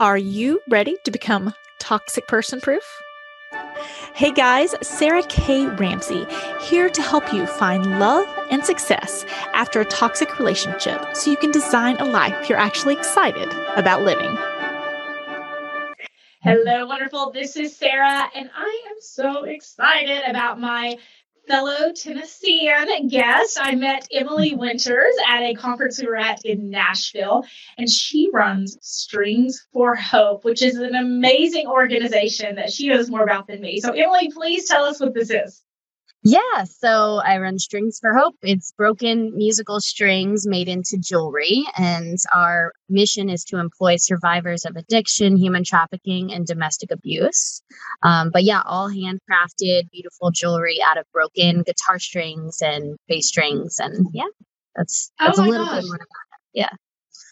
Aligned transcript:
Are 0.00 0.18
you 0.18 0.60
ready 0.68 0.96
to 1.04 1.12
become 1.12 1.54
toxic 1.78 2.26
person 2.26 2.60
proof? 2.60 2.82
Hey 4.12 4.32
guys, 4.32 4.74
Sarah 4.82 5.22
K. 5.22 5.66
Ramsey 5.66 6.26
here 6.62 6.88
to 6.88 7.00
help 7.00 7.32
you 7.32 7.46
find 7.46 8.00
love 8.00 8.26
and 8.50 8.64
success 8.64 9.24
after 9.54 9.80
a 9.80 9.84
toxic 9.84 10.40
relationship 10.40 11.14
so 11.14 11.30
you 11.30 11.36
can 11.36 11.52
design 11.52 11.96
a 11.98 12.06
life 12.06 12.48
you're 12.48 12.58
actually 12.58 12.94
excited 12.94 13.48
about 13.76 14.02
living. 14.02 14.36
Hello, 16.42 16.86
wonderful. 16.86 17.30
This 17.30 17.56
is 17.56 17.76
Sarah, 17.76 18.28
and 18.34 18.50
I 18.52 18.86
am 18.90 18.96
so 19.00 19.44
excited 19.44 20.24
about 20.28 20.58
my 20.58 20.98
fellow 21.46 21.92
Tennessean 21.92 23.08
guest. 23.08 23.58
I 23.60 23.74
met 23.74 24.08
Emily 24.12 24.54
Winters 24.54 25.14
at 25.28 25.42
a 25.42 25.54
conference 25.54 26.00
we 26.00 26.06
were 26.06 26.16
at 26.16 26.44
in 26.44 26.70
Nashville, 26.70 27.44
and 27.78 27.88
she 27.88 28.30
runs 28.32 28.78
Strings 28.80 29.66
for 29.72 29.94
Hope, 29.94 30.44
which 30.44 30.62
is 30.62 30.76
an 30.76 30.94
amazing 30.94 31.66
organization 31.66 32.56
that 32.56 32.72
she 32.72 32.88
knows 32.88 33.10
more 33.10 33.22
about 33.22 33.46
than 33.46 33.60
me. 33.60 33.80
So, 33.80 33.92
Emily, 33.92 34.30
please 34.30 34.68
tell 34.68 34.84
us 34.84 35.00
what 35.00 35.14
this 35.14 35.30
is. 35.30 35.62
Yeah, 36.26 36.64
so 36.64 37.20
I 37.22 37.36
run 37.36 37.58
Strings 37.58 37.98
for 38.00 38.14
Hope. 38.14 38.36
It's 38.40 38.72
broken 38.72 39.36
musical 39.36 39.78
strings 39.78 40.46
made 40.46 40.70
into 40.70 40.96
jewelry, 40.98 41.64
and 41.76 42.16
our 42.34 42.72
mission 42.88 43.28
is 43.28 43.44
to 43.44 43.58
employ 43.58 43.96
survivors 43.96 44.64
of 44.64 44.74
addiction, 44.74 45.36
human 45.36 45.64
trafficking, 45.64 46.32
and 46.32 46.46
domestic 46.46 46.90
abuse. 46.90 47.62
Um, 48.02 48.30
but 48.32 48.42
yeah, 48.42 48.62
all 48.64 48.88
handcrafted, 48.88 49.90
beautiful 49.92 50.30
jewelry 50.30 50.78
out 50.82 50.96
of 50.96 51.04
broken 51.12 51.62
guitar 51.62 51.98
strings 51.98 52.62
and 52.62 52.96
bass 53.06 53.28
strings, 53.28 53.78
and 53.78 54.06
yeah, 54.14 54.24
that's 54.74 55.12
that's 55.20 55.38
oh 55.38 55.44
a 55.44 55.44
little 55.44 55.66
gosh. 55.66 55.82
bit 55.82 55.86
more 55.88 55.96
about 55.96 56.06
it. 56.06 56.40
Yeah. 56.54 56.70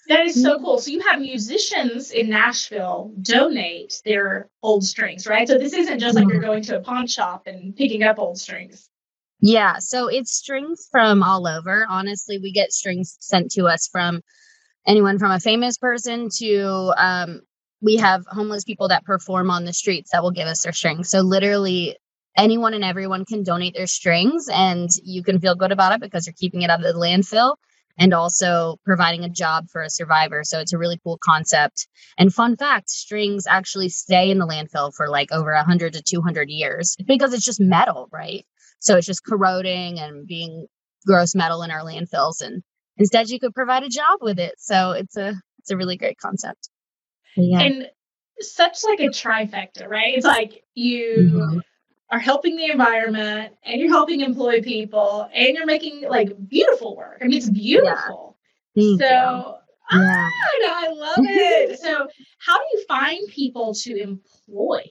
That 0.09 0.27
is 0.27 0.43
so 0.43 0.59
cool. 0.59 0.79
So 0.79 0.91
you 0.91 1.01
have 1.01 1.21
musicians 1.21 2.11
in 2.11 2.29
Nashville 2.29 3.13
donate 3.23 4.03
their 4.05 4.49
old 4.63 4.85
strings, 4.85 5.27
right? 5.27 5.47
So 5.47 5.59
this 5.59 5.73
isn't 5.73 6.01
just 6.01 6.17
like 6.17 6.29
you're 6.29 6.41
going 6.41 6.63
to 6.65 6.79
a 6.79 6.81
pawn 6.81 7.07
shop 7.07 7.47
and 7.47 7.75
picking 7.77 8.03
up 8.03 8.19
old 8.19 8.39
strings. 8.39 8.89
Yeah, 9.41 9.79
so 9.79 10.09
it's 10.09 10.33
strings 10.33 10.89
from 10.91 11.23
all 11.23 11.47
over. 11.47 11.87
Honestly, 11.89 12.39
we 12.39 12.53
get 12.53 12.73
strings 12.73 13.17
sent 13.21 13.53
to 13.53 13.67
us 13.67 13.89
from 13.91 14.23
anyone 14.87 15.19
from 15.19 15.31
a 15.31 15.41
famous 15.41 15.79
person 15.79 16.29
to 16.39 16.93
um, 16.97 17.43
we 17.81 17.97
have 17.97 18.25
homeless 18.27 18.65
people 18.65 18.89
that 18.89 19.05
perform 19.05 19.51
on 19.51 19.65
the 19.65 19.73
streets 19.73 20.11
that 20.13 20.23
will 20.23 20.31
give 20.31 20.47
us 20.47 20.63
their 20.63 20.73
strings. 20.73 21.11
So 21.11 21.21
literally 21.21 21.97
anyone 22.37 22.75
and 22.75 22.85
everyone 22.85 23.25
can 23.25 23.43
donate 23.43 23.75
their 23.75 23.87
strings 23.87 24.49
and 24.53 24.89
you 25.03 25.23
can 25.23 25.39
feel 25.41 25.55
good 25.55 25.73
about 25.73 25.93
it 25.93 26.01
because 26.01 26.27
you're 26.27 26.35
keeping 26.39 26.63
it 26.63 26.71
out 26.71 26.85
of 26.85 26.95
the 26.95 26.99
landfill 26.99 27.57
and 27.99 28.15
also 28.15 28.77
providing 28.85 29.25
a 29.25 29.29
job 29.29 29.69
for 29.71 29.83
a 29.83 29.91
survivor. 29.91 30.43
So 30.45 30.61
it's 30.61 30.73
a 30.73 30.79
really 30.79 30.99
cool 31.03 31.19
concept. 31.23 31.89
And 32.19 32.33
fun 32.33 32.57
fact, 32.57 32.91
strings 32.91 33.47
actually 33.47 33.89
stay 33.89 34.31
in 34.31 34.39
the 34.39 34.47
landfill 34.47 34.95
for 34.95 35.09
like 35.09 35.33
over 35.33 35.53
100 35.55 35.95
to 35.95 36.03
200 36.03 36.49
years 36.51 36.97
because 37.07 37.33
it's 37.33 37.45
just 37.45 37.61
metal, 37.61 38.09
right? 38.13 38.45
So 38.81 38.97
it's 38.97 39.07
just 39.07 39.25
corroding 39.25 39.99
and 40.01 40.27
being 40.27 40.67
gross 41.07 41.35
metal 41.35 41.63
in 41.63 41.71
our 41.71 41.83
landfills. 41.83 42.41
And 42.41 42.63
instead, 42.97 43.29
you 43.29 43.39
could 43.39 43.55
provide 43.55 43.83
a 43.83 43.89
job 43.89 44.19
with 44.21 44.39
it. 44.39 44.55
So 44.59 44.93
it's 44.93 45.17
a 45.17 45.35
it's 45.61 45.71
a 45.71 45.77
really 45.77 45.97
great 45.97 46.19
concept. 46.19 46.69
Yeah. 47.37 47.63
And 47.63 47.91
such 48.41 48.83
like 48.85 49.01
a 49.01 49.09
trifecta, 49.09 49.89
right? 49.89 50.15
It's 50.17 50.27
like 50.27 50.65
you 50.75 51.31
Mhm. 51.33 51.61
Are 52.13 52.19
helping 52.19 52.57
the 52.57 52.67
environment 52.67 53.55
and 53.65 53.81
you're 53.81 53.91
helping 53.91 54.21
employ 54.21 54.61
people 54.61 55.29
and 55.35 55.57
you're 55.57 55.67
making 55.67 56.07
like 56.09 56.31
beautiful 56.47 56.95
work. 56.95 57.19
I 57.23 57.25
mean, 57.25 57.39
it's 57.39 57.49
beautiful. 57.49 58.37
Thank 58.77 59.01
so 59.01 59.07
you. 59.07 59.99
ah, 59.99 60.31
I 60.69 60.89
love 60.95 61.17
it. 61.21 61.81
so 61.81 62.07
how 62.39 62.59
do 62.59 62.65
you 62.75 62.85
find 62.87 63.19
people 63.29 63.75
to 63.75 63.97
employ? 63.97 64.83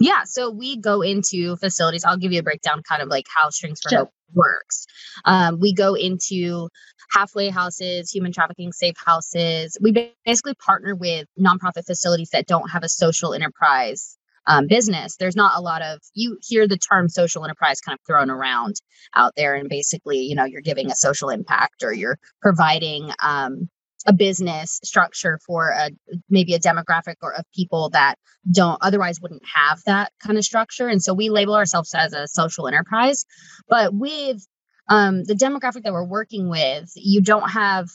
Yeah, 0.00 0.24
so 0.24 0.50
we 0.50 0.76
go 0.76 1.02
into 1.02 1.56
facilities. 1.56 2.04
I'll 2.04 2.18
give 2.18 2.32
you 2.32 2.40
a 2.40 2.42
breakdown, 2.42 2.82
kind 2.82 3.00
of 3.00 3.08
like 3.08 3.26
how 3.34 3.48
Strings 3.50 3.80
for 3.80 3.88
Sure. 3.88 3.98
Hope 4.00 4.10
works. 4.34 4.86
Um, 5.24 5.60
we 5.60 5.72
go 5.72 5.94
into 5.94 6.68
halfway 7.12 7.48
houses, 7.48 8.10
human 8.10 8.32
trafficking 8.32 8.72
safe 8.72 8.96
houses. 8.96 9.78
We 9.80 10.14
basically 10.24 10.54
partner 10.54 10.96
with 10.96 11.28
nonprofit 11.40 11.86
facilities 11.86 12.30
that 12.30 12.46
don't 12.46 12.68
have 12.70 12.82
a 12.82 12.88
social 12.88 13.32
enterprise 13.32 14.15
um, 14.46 14.66
business. 14.66 15.16
There's 15.16 15.36
not 15.36 15.56
a 15.56 15.60
lot 15.60 15.82
of 15.82 16.00
you 16.14 16.38
hear 16.42 16.66
the 16.66 16.78
term 16.78 17.08
social 17.08 17.44
enterprise 17.44 17.80
kind 17.80 17.98
of 17.98 18.06
thrown 18.06 18.30
around 18.30 18.76
out 19.14 19.32
there, 19.36 19.54
and 19.54 19.68
basically, 19.68 20.20
you 20.20 20.34
know, 20.34 20.44
you're 20.44 20.60
giving 20.60 20.90
a 20.90 20.96
social 20.96 21.30
impact 21.30 21.82
or 21.82 21.92
you're 21.92 22.18
providing. 22.40 23.10
Um, 23.22 23.68
a 24.06 24.12
business 24.12 24.80
structure 24.84 25.40
for 25.44 25.70
a 25.70 25.90
maybe 26.30 26.54
a 26.54 26.60
demographic 26.60 27.16
or 27.22 27.32
of 27.34 27.44
people 27.52 27.90
that 27.90 28.14
don't 28.50 28.78
otherwise 28.80 29.20
wouldn't 29.20 29.42
have 29.52 29.82
that 29.84 30.12
kind 30.20 30.38
of 30.38 30.44
structure 30.44 30.86
and 30.86 31.02
so 31.02 31.12
we 31.12 31.28
label 31.28 31.54
ourselves 31.54 31.92
as 31.92 32.12
a 32.12 32.28
social 32.28 32.68
enterprise 32.68 33.24
but 33.68 33.92
with 33.92 34.46
um, 34.88 35.24
the 35.24 35.34
demographic 35.34 35.82
that 35.82 35.92
we're 35.92 36.06
working 36.06 36.48
with 36.48 36.88
you 36.94 37.20
don't 37.20 37.50
have 37.50 37.88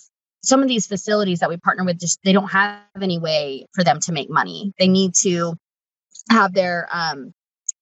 some 0.44 0.62
of 0.62 0.68
these 0.68 0.88
facilities 0.88 1.40
that 1.40 1.50
we 1.50 1.56
partner 1.56 1.86
with 1.86 1.98
just 1.98 2.20
they 2.26 2.34
don't 2.34 2.52
have 2.52 2.82
any 3.02 3.18
way 3.18 3.66
for 3.74 3.84
them 3.84 4.00
to 4.02 4.12
make 4.12 4.30
money 4.30 4.74
they 4.78 4.90
need 4.90 5.14
to 5.14 5.54
have 6.30 6.54
their 6.54 6.88
um, 6.92 7.34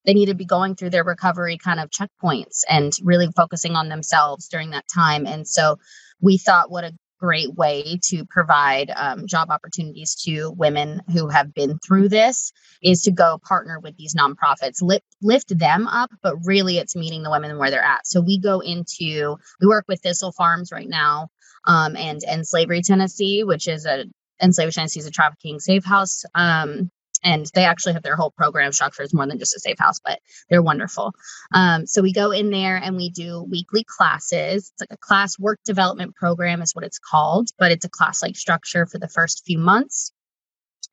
they 0.06 0.14
need 0.14 0.28
to 0.28 0.36
be 0.36 0.46
going 0.46 0.76
through 0.76 0.90
their 0.90 1.04
recovery 1.04 1.58
kind 1.58 1.80
of 1.80 1.90
checkpoints 1.90 2.64
and 2.70 2.94
really 3.04 3.28
focusing 3.36 3.76
on 3.76 3.90
themselves 3.90 4.48
during 4.48 4.72
that 4.72 4.86
time. 4.94 5.28
And 5.28 5.48
so 5.48 5.78
we 6.22 6.38
thought 6.38 6.72
what 6.72 6.84
a 6.84 6.94
great 7.20 7.54
way 7.54 8.00
to 8.02 8.26
provide 8.26 8.92
um, 8.96 9.28
job 9.28 9.52
opportunities 9.52 10.16
to 10.16 10.52
women 10.52 11.02
who 11.12 11.28
have 11.28 11.54
been 11.54 11.78
through 11.80 12.08
this 12.08 12.54
is 12.82 13.02
to 13.02 13.12
go 13.12 13.38
partner 13.44 13.80
with 13.80 13.96
these 13.98 14.16
nonprofits 14.16 14.82
lift, 14.82 15.06
lift 15.22 15.58
them 15.58 15.86
up 15.86 16.10
but 16.24 16.36
really 16.46 16.78
it's 16.78 16.96
meeting 16.96 17.22
the 17.22 17.30
women 17.30 17.58
where 17.58 17.70
they're 17.70 17.84
at. 17.84 18.08
So 18.08 18.22
we 18.22 18.40
go 18.40 18.62
into 18.62 19.38
we 19.60 19.68
work 19.68 19.86
with 19.90 20.02
thistle 20.02 20.32
farms 20.32 20.72
right 20.72 20.88
now 20.88 21.28
um, 21.68 21.98
and 21.98 22.22
End 22.26 22.48
Slavery 22.48 22.82
tennessee 22.82 23.44
which 23.44 23.68
is 23.68 23.86
a 23.86 24.06
enslaved 24.42 24.74
tennessee 24.74 25.02
is 25.02 25.06
a 25.06 25.12
trafficking 25.12 25.60
safe 25.60 25.84
house 25.84 26.24
um, 26.36 26.90
and 27.24 27.47
they 27.53 27.66
actually 27.66 27.94
have 27.94 28.03
their 28.03 28.16
whole 28.16 28.31
program 28.31 28.72
structure 28.72 29.03
is 29.03 29.13
more 29.13 29.28
than 29.28 29.40
just 29.40 29.56
a 29.56 29.59
safe 29.59 29.80
house 29.80 30.00
but 30.03 30.19
they're 30.50 30.62
wonderful 30.62 31.13
um, 31.53 31.85
so 31.85 32.02
we 32.02 32.13
go 32.13 32.31
in 32.31 32.52
there 32.52 32.78
and 32.78 32.96
we 32.96 33.09
do 33.09 33.44
weekly 33.50 33.84
classes. 33.84 34.72
It's 34.72 34.81
like 34.81 34.91
a 34.91 34.97
class 34.97 35.40
work 35.40 35.59
development 35.66 36.16
program, 36.16 36.62
is 36.62 36.74
what 36.74 36.85
it's 36.85 37.00
called, 37.00 37.50
but 37.57 37.72
it's 37.72 37.85
a 37.85 37.90
class 37.90 38.22
like 38.22 38.35
structure 38.35 38.85
for 38.85 39.00
the 39.00 39.07
first 39.07 39.44
few 39.46 39.57
months. 39.57 40.12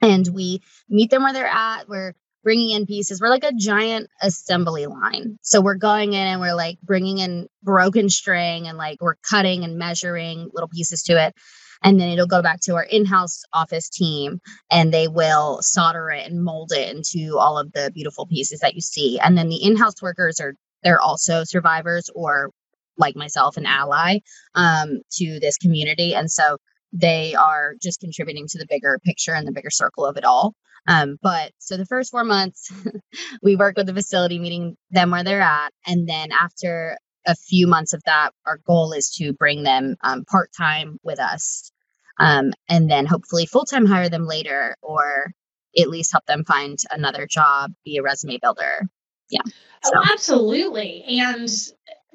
And 0.02 0.26
we 0.32 0.60
meet 0.88 1.10
them 1.10 1.22
where 1.22 1.32
they're 1.32 1.46
at. 1.46 1.88
We're 1.88 2.14
bringing 2.42 2.70
in 2.70 2.86
pieces. 2.86 3.20
We're 3.20 3.30
like 3.30 3.44
a 3.44 3.52
giant 3.52 4.08
assembly 4.22 4.86
line. 4.86 5.38
So 5.42 5.60
we're 5.60 5.74
going 5.74 6.12
in 6.12 6.26
and 6.26 6.40
we're 6.40 6.54
like 6.54 6.78
bringing 6.82 7.18
in 7.18 7.48
broken 7.62 8.08
string 8.08 8.68
and 8.68 8.78
like 8.78 9.00
we're 9.00 9.16
cutting 9.28 9.64
and 9.64 9.78
measuring 9.78 10.50
little 10.52 10.68
pieces 10.68 11.02
to 11.04 11.26
it. 11.26 11.34
And 11.82 12.00
then 12.00 12.10
it'll 12.10 12.26
go 12.26 12.42
back 12.42 12.60
to 12.62 12.74
our 12.74 12.84
in 12.84 13.04
house 13.04 13.42
office 13.52 13.88
team 13.88 14.40
and 14.70 14.92
they 14.92 15.08
will 15.08 15.58
solder 15.62 16.10
it 16.10 16.30
and 16.30 16.42
mold 16.42 16.72
it 16.72 16.94
into 16.94 17.38
all 17.38 17.58
of 17.58 17.72
the 17.72 17.90
beautiful 17.94 18.26
pieces 18.26 18.60
that 18.60 18.74
you 18.74 18.80
see. 18.80 19.18
And 19.18 19.36
then 19.36 19.48
the 19.48 19.62
in 19.62 19.76
house 19.76 20.00
workers 20.02 20.40
are 20.40 20.54
they're 20.82 21.00
also 21.00 21.44
survivors 21.44 22.10
or 22.14 22.50
like 22.98 23.16
myself 23.16 23.56
an 23.56 23.66
ally 23.66 24.18
um, 24.54 25.00
to 25.12 25.38
this 25.40 25.58
community. 25.58 26.14
And 26.14 26.30
so 26.30 26.58
they 26.92 27.34
are 27.34 27.74
just 27.82 28.00
contributing 28.00 28.46
to 28.48 28.58
the 28.58 28.66
bigger 28.68 28.98
picture 29.04 29.34
and 29.34 29.46
the 29.46 29.52
bigger 29.52 29.70
circle 29.70 30.06
of 30.06 30.16
it 30.16 30.24
all. 30.24 30.54
Um, 30.88 31.16
but 31.20 31.52
so 31.58 31.76
the 31.76 31.86
first 31.86 32.10
four 32.10 32.24
months 32.24 32.72
we 33.42 33.56
work 33.56 33.76
with 33.76 33.86
the 33.86 33.94
facility 33.94 34.38
meeting 34.38 34.76
them 34.90 35.10
where 35.10 35.24
they're 35.24 35.40
at. 35.40 35.72
And 35.86 36.08
then 36.08 36.30
after 36.32 36.96
a 37.26 37.34
few 37.34 37.66
months 37.66 37.92
of 37.92 38.02
that 38.04 38.30
our 38.46 38.58
goal 38.66 38.92
is 38.92 39.10
to 39.10 39.32
bring 39.32 39.62
them 39.62 39.96
um, 40.02 40.24
part-time 40.24 40.98
with 41.02 41.18
us 41.20 41.70
um, 42.18 42.52
and 42.68 42.90
then 42.90 43.06
hopefully 43.06 43.46
full-time 43.46 43.86
hire 43.86 44.08
them 44.08 44.26
later 44.26 44.76
or 44.82 45.32
at 45.78 45.88
least 45.90 46.12
help 46.12 46.24
them 46.26 46.44
find 46.44 46.78
another 46.90 47.26
job 47.26 47.72
be 47.84 47.96
a 47.96 48.02
resume 48.02 48.38
builder 48.40 48.88
yeah 49.30 49.42
Oh, 49.84 50.02
absolutely. 50.12 51.04
And 51.04 51.48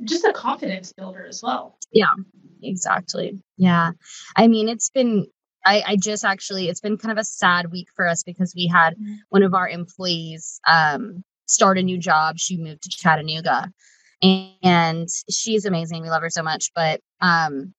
just 0.03 0.25
a 0.25 0.33
confidence 0.33 0.91
builder 0.91 1.25
as 1.25 1.41
well. 1.41 1.77
Yeah, 1.93 2.07
exactly 2.63 3.41
yeah 3.57 3.91
i 4.35 4.47
mean 4.47 4.69
it's 4.69 4.89
been 4.89 5.25
I, 5.65 5.83
I 5.87 5.95
just 5.95 6.23
actually 6.23 6.69
it's 6.69 6.79
been 6.79 6.97
kind 6.97 7.11
of 7.11 7.17
a 7.17 7.23
sad 7.23 7.71
week 7.71 7.87
for 7.95 8.07
us 8.07 8.23
because 8.23 8.53
we 8.55 8.67
had 8.67 8.95
Mhm. 8.95 9.17
one 9.29 9.43
of 9.43 9.53
our 9.53 9.67
employees 9.67 10.59
um 10.67 11.23
start 11.47 11.77
a 11.77 11.83
new 11.83 11.97
job 11.97 12.37
she 12.37 12.57
moved 12.57 12.83
to 12.83 12.89
chattanooga 12.89 13.71
and, 14.21 15.07
she's 15.29 15.65
amazing 15.65 16.01
we 16.01 16.09
love 16.09 16.21
her 16.21 16.29
so 16.29 16.43
much 16.43 16.71
but 16.75 17.01
um 17.21 17.73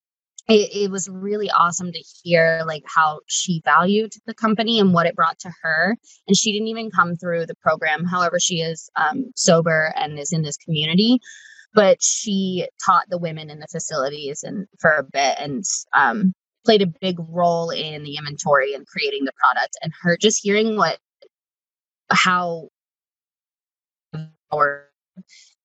it, 0.48 0.74
it 0.74 0.90
was 0.90 1.08
really 1.08 1.50
awesome 1.50 1.92
to 1.92 2.04
hear 2.22 2.62
like 2.66 2.82
how 2.92 3.20
she 3.28 3.62
valued 3.64 4.12
the 4.26 4.34
company 4.34 4.80
and 4.80 4.92
what 4.92 5.06
it 5.06 5.14
brought 5.14 5.38
to 5.40 5.52
her 5.62 5.96
and 6.26 6.36
she 6.36 6.52
didn't 6.52 6.68
even 6.68 6.90
come 6.90 7.14
through 7.14 7.46
the 7.46 7.54
program. 7.54 8.04
However 8.04 8.40
she 8.40 8.56
is 8.56 8.90
um, 8.96 9.30
sober 9.36 9.94
and 9.96 10.18
is 10.18 10.32
in 10.32 10.42
this 10.42 10.56
community 10.56 11.20
but 11.74 12.02
she 12.02 12.68
taught 12.84 13.08
the 13.08 13.18
women 13.18 13.50
in 13.50 13.58
the 13.58 13.66
facilities 13.66 14.42
and 14.42 14.66
for 14.78 14.90
a 14.90 15.02
bit 15.02 15.36
and 15.38 15.64
um, 15.94 16.34
played 16.64 16.82
a 16.82 16.92
big 17.00 17.16
role 17.28 17.70
in 17.70 18.02
the 18.02 18.16
inventory 18.16 18.74
and 18.74 18.86
creating 18.86 19.24
the 19.24 19.32
product 19.42 19.76
and 19.82 19.92
her 20.02 20.16
just 20.16 20.42
hearing 20.42 20.76
what 20.76 20.98
how 22.10 22.68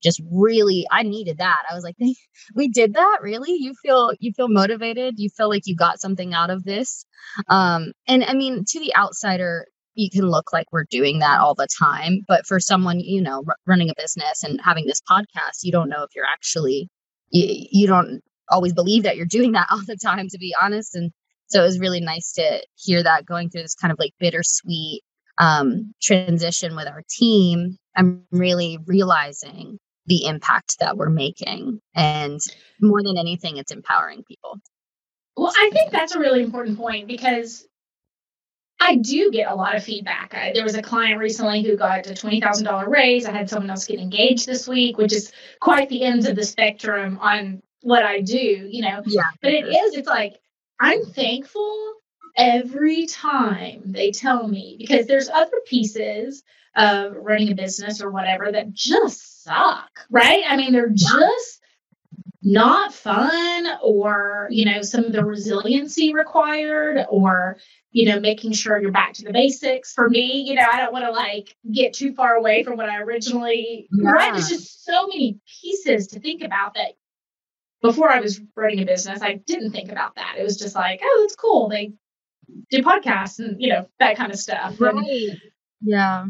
just 0.07 0.21
really 0.31 0.85
i 0.91 1.03
needed 1.03 1.37
that. 1.39 1.63
I 1.69 1.75
was 1.75 1.83
like 1.83 1.95
we 2.55 2.67
did 2.67 2.93
that? 2.93 3.19
Really? 3.21 3.53
You 3.53 3.73
feel 3.81 4.11
you 4.19 4.31
feel 4.33 4.47
motivated? 4.49 5.15
You 5.17 5.29
feel 5.35 5.49
like 5.49 5.63
you 5.65 5.75
got 5.75 5.99
something 5.99 6.33
out 6.33 6.49
of 6.49 6.63
this? 6.63 7.05
Um 7.49 7.91
and 8.07 8.23
i 8.23 8.33
mean 8.33 8.63
to 8.67 8.79
the 8.79 8.95
outsider 8.95 9.65
you 9.95 10.09
can 10.11 10.29
look 10.29 10.53
like 10.53 10.67
we're 10.71 10.85
doing 10.89 11.19
that 11.19 11.39
all 11.39 11.55
the 11.55 11.67
time 11.79 12.19
but 12.27 12.45
for 12.45 12.59
someone 12.59 12.99
you 12.99 13.21
know 13.21 13.43
r- 13.47 13.55
running 13.65 13.89
a 13.89 13.93
business 13.97 14.43
and 14.43 14.59
having 14.63 14.85
this 14.85 15.01
podcast 15.09 15.63
you 15.63 15.71
don't 15.71 15.89
know 15.89 16.03
if 16.03 16.11
you're 16.15 16.25
actually 16.25 16.89
you, 17.29 17.65
you 17.71 17.87
don't 17.87 18.21
always 18.49 18.73
believe 18.73 19.03
that 19.03 19.17
you're 19.17 19.25
doing 19.25 19.53
that 19.53 19.67
all 19.71 19.81
the 19.85 19.97
time 19.97 20.27
to 20.29 20.37
be 20.37 20.55
honest 20.61 20.95
and 20.95 21.11
so 21.47 21.61
it 21.61 21.65
was 21.65 21.79
really 21.79 22.01
nice 22.01 22.33
to 22.33 22.61
hear 22.75 23.01
that 23.03 23.25
going 23.25 23.49
through 23.49 23.63
this 23.63 23.75
kind 23.75 23.91
of 23.91 23.99
like 23.99 24.13
bittersweet 24.19 25.01
um, 25.37 25.93
transition 26.01 26.75
with 26.75 26.87
our 26.87 27.03
team. 27.09 27.77
I'm 27.95 28.23
really 28.31 28.79
realizing 28.85 29.79
the 30.07 30.25
impact 30.25 30.79
that 30.79 30.97
we're 30.97 31.09
making 31.09 31.81
and 31.95 32.39
more 32.81 33.03
than 33.03 33.17
anything 33.17 33.57
it's 33.57 33.71
empowering 33.71 34.23
people 34.23 34.59
well 35.35 35.53
i 35.55 35.69
think 35.71 35.91
that's 35.91 36.15
a 36.15 36.19
really 36.19 36.43
important 36.43 36.77
point 36.77 37.07
because 37.07 37.67
I 38.79 38.95
do 38.95 39.31
get 39.31 39.51
a 39.51 39.55
lot 39.55 39.75
of 39.75 39.83
feedback. 39.83 40.35
I, 40.35 40.51
there 40.53 40.63
was 40.63 40.75
a 40.75 40.81
client 40.81 41.19
recently 41.19 41.63
who 41.63 41.75
got 41.75 42.07
a 42.07 42.11
$20,000 42.11 42.87
raise. 42.87 43.25
I 43.25 43.31
had 43.31 43.49
someone 43.49 43.69
else 43.69 43.87
get 43.87 43.99
engaged 43.99 44.45
this 44.45 44.67
week, 44.67 44.97
which 44.97 45.13
is 45.13 45.31
quite 45.59 45.89
the 45.89 46.03
ends 46.03 46.27
of 46.27 46.35
the 46.35 46.45
spectrum 46.45 47.17
on 47.19 47.63
what 47.81 48.03
I 48.03 48.21
do, 48.21 48.37
you 48.37 48.83
know. 48.83 49.01
Yeah. 49.05 49.23
But 49.41 49.53
it 49.53 49.67
is, 49.67 49.95
it's 49.95 50.07
like, 50.07 50.35
I'm 50.79 51.05
thankful 51.05 51.93
every 52.35 53.07
time 53.07 53.81
they 53.85 54.11
tell 54.11 54.47
me 54.47 54.75
because 54.77 55.07
there's 55.07 55.29
other 55.29 55.59
pieces 55.65 56.43
of 56.75 57.15
running 57.15 57.51
a 57.51 57.55
business 57.55 58.01
or 58.01 58.11
whatever 58.11 58.51
that 58.51 58.71
just 58.71 59.36
suck, 59.47 60.05
right? 60.09 60.43
I 60.47 60.57
mean, 60.57 60.73
they're 60.73 60.89
just 60.89 61.61
not 62.43 62.93
fun 62.93 63.67
or, 63.81 64.47
you 64.51 64.65
know, 64.65 64.81
some 64.81 65.05
of 65.05 65.11
the 65.11 65.25
resiliency 65.25 66.13
required 66.13 67.05
or 67.09 67.57
you 67.97 68.05
know, 68.05 68.19
making 68.19 68.51
sure 68.51 68.79
you're 68.79 68.91
back 68.91 69.13
to 69.13 69.23
the 69.23 69.33
basics. 69.33 69.93
For 69.93 70.07
me, 70.07 70.43
you 70.47 70.53
know, 70.53 70.65
I 70.71 70.77
don't 70.77 70.93
want 70.93 71.05
to 71.05 71.11
like 71.11 71.55
get 71.73 71.93
too 71.93 72.13
far 72.13 72.35
away 72.35 72.63
from 72.63 72.77
what 72.77 72.89
I 72.89 72.99
originally 72.99 73.87
yeah. 73.91 74.11
right. 74.11 74.33
There's 74.33 74.49
just 74.49 74.85
so 74.85 75.07
many 75.07 75.39
pieces 75.61 76.05
to 76.07 76.19
think 76.19 76.43
about 76.43 76.75
that 76.75 76.93
before 77.81 78.11
I 78.11 78.19
was 78.19 78.39
running 78.55 78.81
a 78.81 78.85
business, 78.85 79.23
I 79.23 79.35
didn't 79.45 79.71
think 79.71 79.91
about 79.91 80.15
that. 80.15 80.35
It 80.37 80.43
was 80.43 80.57
just 80.57 80.75
like, 80.75 80.99
oh, 81.01 81.17
that's 81.21 81.35
cool. 81.35 81.69
They 81.69 81.93
do 82.69 82.83
podcasts 82.83 83.39
and 83.39 83.59
you 83.59 83.69
know, 83.69 83.87
that 83.99 84.15
kind 84.17 84.31
of 84.31 84.37
stuff. 84.37 84.79
Right. 84.79 84.93
And, 84.93 85.41
yeah 85.81 86.25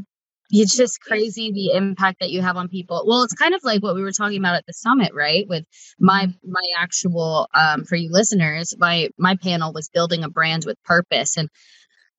it's 0.50 0.76
just 0.76 1.02
crazy 1.02 1.52
the 1.52 1.78
impact 1.78 2.20
that 2.22 2.30
you 2.30 2.42
have 2.42 2.58
on 2.58 2.68
people. 2.68 3.04
Well 3.08 3.24
it's 3.24 3.34
kind 3.34 3.54
of 3.54 3.64
like 3.64 3.84
what 3.84 3.96
we 3.96 4.02
were 4.02 4.12
talking 4.12 4.40
about 4.40 4.56
at 4.56 4.66
the 4.66 4.74
summit 4.74 5.12
right? 5.14 5.46
With 5.48 5.66
my 6.00 6.28
mm-hmm. 6.28 6.52
my 6.52 6.64
actual 6.78 7.48
um 7.54 7.84
for 7.84 7.96
you 7.96 8.12
listeners 8.12 8.76
my 8.78 9.10
my 9.18 9.36
panel 9.36 9.74
was 9.74 9.90
building 9.90 10.24
a 10.24 10.30
brand 10.30 10.64
with 10.66 10.82
purpose. 10.84 11.38
And 11.38 11.50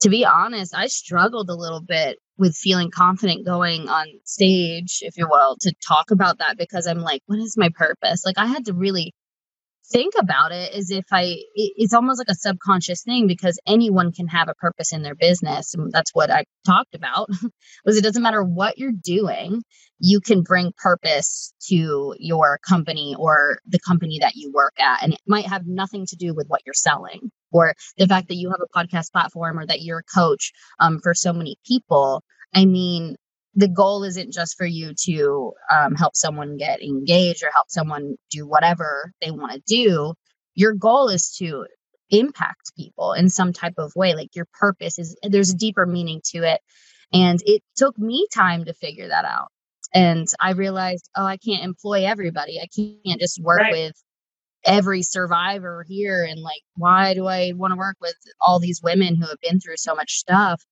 to 0.01 0.09
be 0.09 0.25
honest 0.25 0.75
i 0.77 0.87
struggled 0.87 1.51
a 1.51 1.57
little 1.57 1.81
bit 1.81 2.19
with 2.37 2.55
feeling 2.55 2.91
confident 2.91 3.45
going 3.45 3.89
on 3.89 4.07
stage 4.25 4.99
if 5.03 5.17
you 5.17 5.27
will 5.29 5.57
to 5.61 5.75
talk 5.87 6.13
about 6.13 6.39
that 6.39 6.57
because 6.57 6.87
i'm 6.87 7.01
like 7.01 7.23
what 7.27 7.39
is 7.39 7.57
my 7.57 7.71
purpose? 7.75 8.25
Like 8.25 8.39
i 8.39 8.47
had 8.47 8.67
to 8.67 8.75
really 8.75 9.13
think 9.91 10.15
about 10.19 10.53
it 10.53 10.75
as 10.75 10.91
if 10.91 11.05
I, 11.13 11.37
it's 11.55 11.95
almost 11.95 12.19
like 12.19 12.29
a 12.29 12.35
subconscious 12.35 13.03
thing 13.03 13.27
because 13.27 13.59
anyone 13.67 14.13
can 14.13 14.29
have 14.29 14.49
a 14.49 14.55
purpose 14.55 14.93
in 14.93 15.03
their 15.03 15.15
business. 15.15 15.75
And 15.75 15.91
that's 15.93 16.15
what 16.15 16.31
I 16.31 16.45
talked 16.67 16.95
about 16.95 17.29
was 17.85 17.97
it 17.97 18.03
doesn't 18.03 18.23
matter 18.23 18.43
what 18.43 18.79
you're 18.79 18.93
doing, 18.93 19.63
you 19.99 20.21
can 20.21 20.43
bring 20.43 20.73
purpose 20.77 21.53
to 21.69 22.15
your 22.19 22.59
company 22.67 23.15
or 23.19 23.59
the 23.67 23.81
company 23.81 24.19
that 24.21 24.37
you 24.37 24.53
work 24.53 24.75
at. 24.79 25.03
And 25.03 25.15
it 25.15 25.21
might 25.27 25.47
have 25.47 25.67
nothing 25.67 26.07
to 26.07 26.17
do 26.17 26.35
with 26.35 26.47
what 26.49 26.63
you're 26.65 26.75
selling 26.75 27.31
or 27.51 27.75
the 27.97 28.07
fact 28.07 28.29
that 28.29 28.37
you 28.37 28.51
have 28.51 28.61
a 28.63 28.79
podcast 28.79 29.11
platform 29.13 29.59
or 29.59 29.67
that 29.67 29.83
you're 29.83 30.01
a 30.01 30.19
coach 30.19 30.53
um, 30.79 31.01
for 31.03 31.15
so 31.15 31.33
many 31.33 31.57
people. 31.67 32.23
I 32.55 32.65
mean, 32.65 33.17
the 33.59 33.69
goal 33.69 34.05
isn't 34.05 34.33
just 34.33 34.57
for 34.57 34.65
you 34.65 34.95
to 34.95 35.53
um, 35.69 35.97
help 35.97 36.15
someone 36.15 36.57
get 36.59 36.81
engaged 36.81 37.43
or 37.43 37.51
help 37.53 37.67
someone 37.69 38.15
do 38.31 38.47
whatever 38.47 39.13
they 39.21 39.33
want 39.33 39.51
to 39.51 39.61
do. 39.67 40.15
Your 40.55 40.75
goal 40.75 41.09
is 41.09 41.35
to 41.39 41.67
impact 42.09 42.71
people 42.77 43.15
in 43.15 43.29
some 43.29 43.53
type 43.53 43.75
of 43.77 43.93
way. 43.97 44.15
Like 44.15 44.37
your 44.37 44.47
purpose 44.61 45.01
is 45.01 45.17
there's 45.25 45.51
a 45.51 45.57
deeper 45.57 45.87
meaning 45.87 46.21
to 46.27 46.45
it. 46.45 46.61
And 47.13 47.41
it 47.47 47.65
took 47.77 47.99
me 47.99 48.29
time 48.33 48.65
to 48.67 48.75
figure 48.75 49.09
that 49.09 49.25
out. 49.25 49.49
And 49.93 50.29
I 50.39 50.53
realized, 50.53 51.11
oh, 51.17 51.27
I 51.27 51.37
can't 51.37 51.65
employ 51.65 52.07
everybody. 52.07 52.61
I 52.61 52.69
can't 52.73 53.21
just 53.21 53.43
work 53.43 53.59
right. 53.59 53.73
with 53.73 53.93
every 54.65 55.03
survivor 55.03 55.85
here. 55.89 56.23
And 56.23 56.41
like, 56.41 56.63
why 56.77 57.15
do 57.15 57.27
I 57.27 57.55
want 57.57 57.73
to 57.73 57.77
work 57.77 57.97
with 58.01 58.15
all 58.41 58.61
these 58.61 58.83
women 58.85 59.17
who 59.17 59.27
have 59.27 59.41
been 59.43 59.59
through 59.59 59.79
so 59.79 59.97
much 59.97 60.13
stuff? 60.13 60.63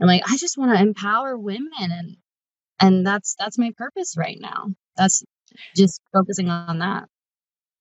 I'm 0.00 0.08
like, 0.08 0.22
I 0.28 0.36
just 0.36 0.58
want 0.58 0.74
to 0.74 0.82
empower 0.82 1.38
women 1.38 1.68
and 1.78 2.16
and 2.80 3.06
that's 3.06 3.34
that's 3.38 3.58
my 3.58 3.72
purpose 3.76 4.16
right 4.16 4.38
now. 4.40 4.68
That's 4.96 5.22
just 5.76 6.00
focusing 6.12 6.48
on 6.48 6.78
that. 6.80 7.04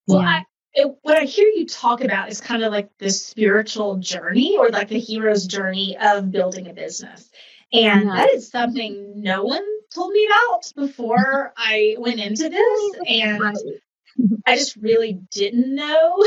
Well, 0.07 0.21
yeah. 0.21 0.27
I, 0.27 0.45
it, 0.73 0.95
what 1.01 1.17
I 1.17 1.25
hear 1.25 1.47
you 1.47 1.65
talk 1.65 2.01
about 2.01 2.29
is 2.29 2.41
kind 2.41 2.63
of 2.63 2.71
like 2.71 2.89
the 2.97 3.09
spiritual 3.09 3.97
journey 3.97 4.57
or 4.57 4.69
like 4.69 4.87
the 4.87 4.99
hero's 4.99 5.45
journey 5.45 5.97
of 5.97 6.31
building 6.31 6.67
a 6.67 6.73
business. 6.73 7.29
And 7.73 8.07
yeah. 8.07 8.15
that 8.15 8.31
is 8.31 8.49
something 8.49 9.21
no 9.21 9.43
one 9.43 9.63
told 9.93 10.11
me 10.11 10.27
about 10.27 10.71
before 10.75 11.53
I 11.57 11.95
went 11.97 12.19
into 12.19 12.49
this. 12.49 12.95
And 13.07 13.41
right. 13.41 13.57
I 14.45 14.55
just 14.57 14.75
really 14.75 15.21
didn't 15.31 15.73
know, 15.73 16.17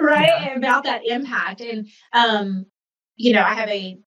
right, 0.00 0.28
yeah. 0.28 0.56
about 0.56 0.84
that 0.84 1.06
impact. 1.06 1.60
And, 1.60 1.88
um, 2.12 2.66
you 3.14 3.32
know, 3.32 3.42
I 3.42 3.54
have 3.54 3.68
a, 3.68 3.98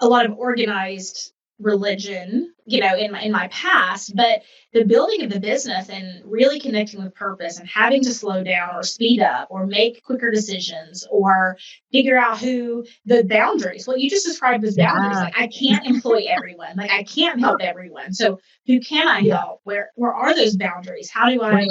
a 0.00 0.08
lot 0.08 0.26
of 0.26 0.36
organized 0.36 1.32
religion 1.60 2.52
you 2.66 2.80
know 2.80 2.96
in 2.96 3.10
my 3.10 3.20
in 3.20 3.32
my 3.32 3.48
past 3.48 4.14
but 4.14 4.42
the 4.72 4.84
building 4.84 5.24
of 5.24 5.30
the 5.30 5.40
business 5.40 5.88
and 5.88 6.22
really 6.24 6.60
connecting 6.60 7.02
with 7.02 7.12
purpose 7.14 7.58
and 7.58 7.68
having 7.68 8.00
to 8.00 8.14
slow 8.14 8.44
down 8.44 8.76
or 8.76 8.82
speed 8.84 9.20
up 9.20 9.48
or 9.50 9.66
make 9.66 10.04
quicker 10.04 10.30
decisions 10.30 11.04
or 11.10 11.56
figure 11.90 12.16
out 12.16 12.38
who 12.38 12.84
the 13.06 13.24
boundaries 13.24 13.88
what 13.88 13.98
you 13.98 14.08
just 14.08 14.24
described 14.24 14.64
as 14.64 14.76
boundaries 14.76 15.16
yeah. 15.16 15.24
like 15.24 15.38
i 15.38 15.48
can't 15.48 15.84
employ 15.84 16.24
everyone 16.28 16.76
like 16.76 16.92
i 16.92 17.02
can't 17.02 17.40
help 17.40 17.60
everyone 17.60 18.12
so 18.12 18.38
who 18.66 18.78
can 18.78 19.08
i 19.08 19.18
yeah. 19.18 19.38
help 19.38 19.60
where 19.64 19.90
where 19.96 20.14
are 20.14 20.36
those 20.36 20.56
boundaries 20.56 21.10
how 21.10 21.28
do 21.28 21.42
i 21.42 21.66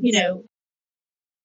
you 0.00 0.12
know 0.12 0.44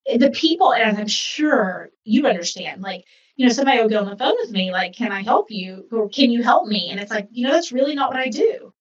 eh, 0.08 0.18
the 0.18 0.30
people 0.30 0.72
and 0.72 1.00
i'm 1.00 1.08
sure 1.08 1.90
you 2.04 2.28
understand 2.28 2.84
like 2.84 3.04
you 3.38 3.46
know, 3.46 3.54
somebody 3.54 3.80
will 3.80 3.88
get 3.88 4.02
on 4.02 4.10
the 4.10 4.18
phone 4.18 4.34
with 4.40 4.52
me, 4.52 4.72
like, 4.72 4.94
can 4.94 5.12
I 5.12 5.22
help 5.22 5.52
you? 5.52 5.88
Or 5.92 6.10
can 6.10 6.32
you 6.32 6.44
help 6.44 6.68
me? 6.68 6.90
And 6.90 7.00
it's 7.00 7.12
like, 7.12 7.30
you 7.32 7.46
know, 7.46 7.54
that's 7.54 7.72
really 7.72 7.96
not 7.96 8.10
what 8.10 8.20
I 8.20 8.30
do. 8.30 8.74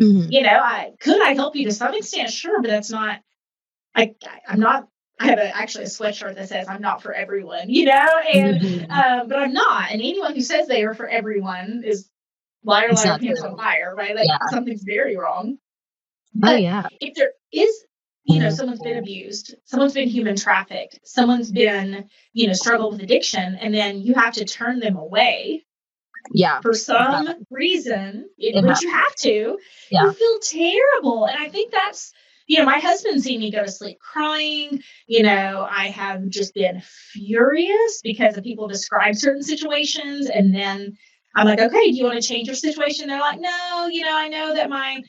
Mm-hmm. 0.00 0.30
You 0.30 0.42
know, 0.42 0.58
I 0.60 0.92
could 1.00 1.20
I 1.20 1.34
help 1.34 1.54
you 1.56 1.66
to 1.66 1.72
some 1.72 1.94
extent, 1.94 2.30
sure, 2.30 2.62
but 2.62 2.68
that's 2.68 2.90
not 2.90 3.20
I, 3.94 4.14
I 4.24 4.52
am 4.52 4.60
not 4.60 4.88
I 5.20 5.26
have 5.26 5.38
a, 5.38 5.56
actually 5.56 5.84
a 5.84 5.88
sweatshirt 5.88 6.34
that 6.36 6.48
says 6.48 6.66
I'm 6.68 6.80
not 6.80 7.02
for 7.02 7.12
everyone, 7.12 7.70
you 7.70 7.84
know, 7.84 8.08
and 8.32 8.60
mm-hmm. 8.60 8.90
um, 8.90 9.28
but 9.28 9.38
I'm 9.38 9.52
not. 9.52 9.92
And 9.92 10.00
anyone 10.00 10.34
who 10.34 10.40
says 10.40 10.66
they 10.66 10.84
are 10.84 10.94
for 10.94 11.08
everyone 11.08 11.82
is 11.84 12.08
liar, 12.64 12.92
liar, 12.92 13.18
pants 13.18 13.42
on 13.42 13.56
fire, 13.56 13.94
right? 13.96 14.16
Like 14.16 14.26
yeah. 14.26 14.38
something's 14.50 14.82
very 14.82 15.16
wrong. 15.16 15.58
Oh, 15.58 15.58
but 16.34 16.54
oh 16.54 16.56
yeah. 16.56 16.88
If 17.00 17.14
there 17.14 17.32
is 17.52 17.84
you 18.24 18.40
know 18.40 18.50
someone's 18.50 18.80
been 18.80 18.96
abused 18.96 19.54
someone's 19.64 19.92
been 19.92 20.08
human 20.08 20.36
trafficked 20.36 20.98
someone's 21.04 21.50
been 21.50 22.08
you 22.32 22.46
know 22.46 22.52
struggled 22.52 22.92
with 22.92 23.02
addiction 23.02 23.56
and 23.56 23.74
then 23.74 24.00
you 24.00 24.14
have 24.14 24.32
to 24.32 24.44
turn 24.44 24.80
them 24.80 24.96
away 24.96 25.64
yeah. 26.32 26.60
for 26.60 26.72
some 26.72 27.28
reason 27.50 28.28
in 28.38 28.66
which 28.66 28.82
you 28.82 28.90
have 28.90 29.14
to 29.16 29.58
yeah. 29.90 30.04
you 30.04 30.12
feel 30.12 30.38
terrible. 30.40 31.26
And 31.26 31.42
i 31.42 31.48
think 31.48 31.72
that's 31.72 32.12
you 32.46 32.58
know 32.58 32.64
my 32.64 32.78
husband's 32.78 33.24
seen 33.24 33.40
me 33.40 33.50
go 33.50 33.64
to 33.64 33.70
sleep 33.70 33.98
crying. 34.00 34.82
You 35.06 35.22
know 35.22 35.66
i 35.70 35.88
have 35.88 36.28
just 36.28 36.54
been 36.54 36.80
furious 37.12 38.00
because 38.02 38.36
of 38.36 38.44
people 38.44 38.68
describe 38.68 39.16
certain 39.16 39.42
situations 39.42 40.30
and 40.30 40.54
then 40.54 40.96
i'm 41.36 41.46
like 41.46 41.60
okay 41.60 41.90
do 41.90 41.96
you 41.96 42.04
want 42.04 42.20
to 42.20 42.26
change 42.26 42.46
your 42.46 42.56
situation? 42.56 43.08
They're 43.08 43.20
like 43.20 43.40
no 43.40 43.88
you 43.90 44.02
know 44.02 44.16
i 44.16 44.28
know 44.28 44.54
that 44.54 44.70
my 44.70 45.02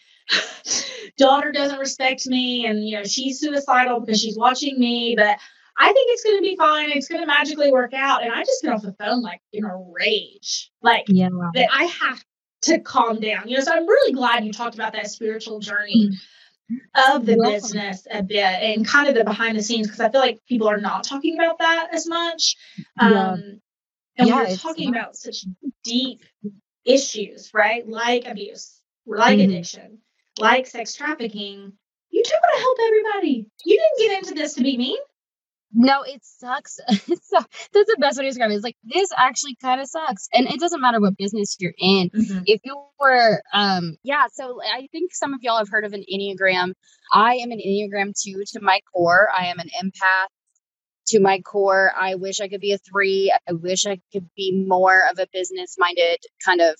daughter 1.18 1.52
doesn't 1.52 1.80
respect 1.80 2.26
me 2.28 2.66
and 2.66 2.88
you 2.88 2.98
know 2.98 3.04
she's 3.04 3.40
suicidal 3.40 4.00
because 4.00 4.20
she's 4.20 4.38
watching 4.38 4.78
me 4.80 5.16
but 5.18 5.38
i 5.78 5.86
think 5.86 6.12
it's 6.12 6.24
going 6.24 6.38
to 6.38 6.42
be 6.42 6.56
fine 6.58 6.90
it's 6.92 7.08
going 7.08 7.22
to 7.22 7.28
magically 7.28 7.72
work 7.72 7.94
out 7.94 8.24
and 8.24 8.32
i 8.32 8.42
just 8.42 8.62
get 8.62 8.74
off 8.74 8.82
the 8.82 8.96
phone 9.00 9.22
like 9.22 9.42
in 9.54 9.64
a 9.64 9.78
rage 9.92 10.72
like 10.82 11.06
yeah 11.08 11.30
that 11.54 11.70
i 11.74 11.84
have 11.86 12.24
to 12.62 12.80
calm 12.80 13.20
down 13.20 13.48
you 13.48 13.58
know 13.58 13.64
so 13.64 13.72
i'm 13.72 13.88
really 13.88 14.14
glad 14.14 14.44
you 14.44 14.52
talked 14.52 14.76
about 14.76 14.94
that 14.94 15.10
spiritual 15.10 15.60
journey 15.60 16.10
mm-hmm. 16.10 17.14
of 17.16 17.26
the 17.26 17.38
yeah. 17.42 17.50
business 17.50 18.08
a 18.12 18.24
bit 18.24 18.44
and 18.44 18.88
kind 18.88 19.08
of 19.08 19.16
the 19.16 19.24
behind 19.24 19.58
the 19.58 19.62
scenes 19.62 19.86
because 19.86 20.00
I 20.00 20.10
feel 20.10 20.22
like 20.22 20.40
people 20.48 20.68
are 20.68 20.80
not 20.80 21.04
talking 21.04 21.36
about 21.36 21.60
that 21.60 21.90
as 21.94 22.08
much. 22.08 22.56
Um. 23.00 23.62
And 24.18 24.30
yeah, 24.30 24.44
we're 24.44 24.56
talking 24.56 24.92
not. 24.92 25.00
about 25.00 25.16
such 25.16 25.46
deep 25.84 26.22
issues, 26.86 27.52
right? 27.54 27.88
Like 27.88 28.26
abuse, 28.26 28.82
like 29.06 29.40
mm-hmm. 29.40 29.50
addiction, 29.50 30.00
like 30.40 30.68
sex 30.68 30.96
trafficking. 30.96 31.74
You 32.10 32.24
do 32.24 32.32
want 32.32 32.56
to 32.56 32.62
help 32.62 32.78
everybody. 32.88 33.48
You 33.66 33.80
didn't 33.80 34.10
get 34.10 34.20
into 34.20 34.34
this 34.42 34.54
to 34.56 34.64
be 34.64 34.78
mean. 34.78 34.98
No, 35.78 36.04
it 36.04 36.22
sucks. 36.24 36.80
That's 36.88 37.30
the 37.30 37.98
best 38.00 38.18
way 38.18 38.24
to 38.24 38.30
describe 38.30 38.50
it. 38.50 38.56
It's 38.56 38.64
like 38.64 38.78
this 38.84 39.10
actually 39.18 39.58
kind 39.62 39.82
of 39.82 39.88
sucks, 39.88 40.30
and 40.34 40.48
it 40.48 40.60
doesn't 40.60 40.80
matter 40.80 41.02
what 41.02 41.18
business 41.18 41.58
you're 41.60 41.74
in. 41.78 42.10
Mm-hmm. 42.12 42.44
If 42.46 42.62
you 42.64 42.82
were, 42.98 43.42
um, 43.54 43.98
yeah. 44.02 44.28
So 44.32 44.62
I 44.64 44.88
think 44.94 45.14
some 45.14 45.34
of 45.34 45.42
y'all 45.44 45.58
have 45.58 45.70
heard 45.70 45.84
of 45.84 45.92
an 45.92 46.04
enneagram. 46.12 46.74
I 47.12 47.36
am 47.36 47.52
an 47.52 47.60
enneagram 47.60 48.14
two 48.18 48.44
to 48.54 48.62
my 48.62 48.80
core. 48.94 49.28
I 49.38 49.48
am 49.48 49.60
an 49.60 49.70
empath 49.84 50.28
to 51.08 51.20
my 51.20 51.42
core. 51.42 51.92
I 51.96 52.16
wish 52.16 52.40
I 52.40 52.48
could 52.48 52.62
be 52.62 52.72
a 52.72 52.78
three. 52.78 53.34
I 53.48 53.52
wish 53.52 53.86
I 53.86 54.00
could 54.14 54.30
be 54.38 54.66
more 54.66 55.04
of 55.12 55.20
a 55.20 55.28
business 55.34 55.76
minded 55.78 56.20
kind 56.46 56.62
of 56.62 56.76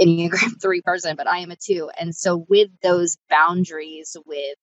enneagram 0.00 0.52
three 0.62 0.82
person, 0.82 1.16
but 1.16 1.28
I 1.28 1.38
am 1.38 1.50
a 1.50 1.56
two. 1.56 1.90
And 1.98 2.14
so 2.14 2.44
with 2.48 2.68
those 2.82 3.16
boundaries, 3.30 4.16
with 4.26 4.58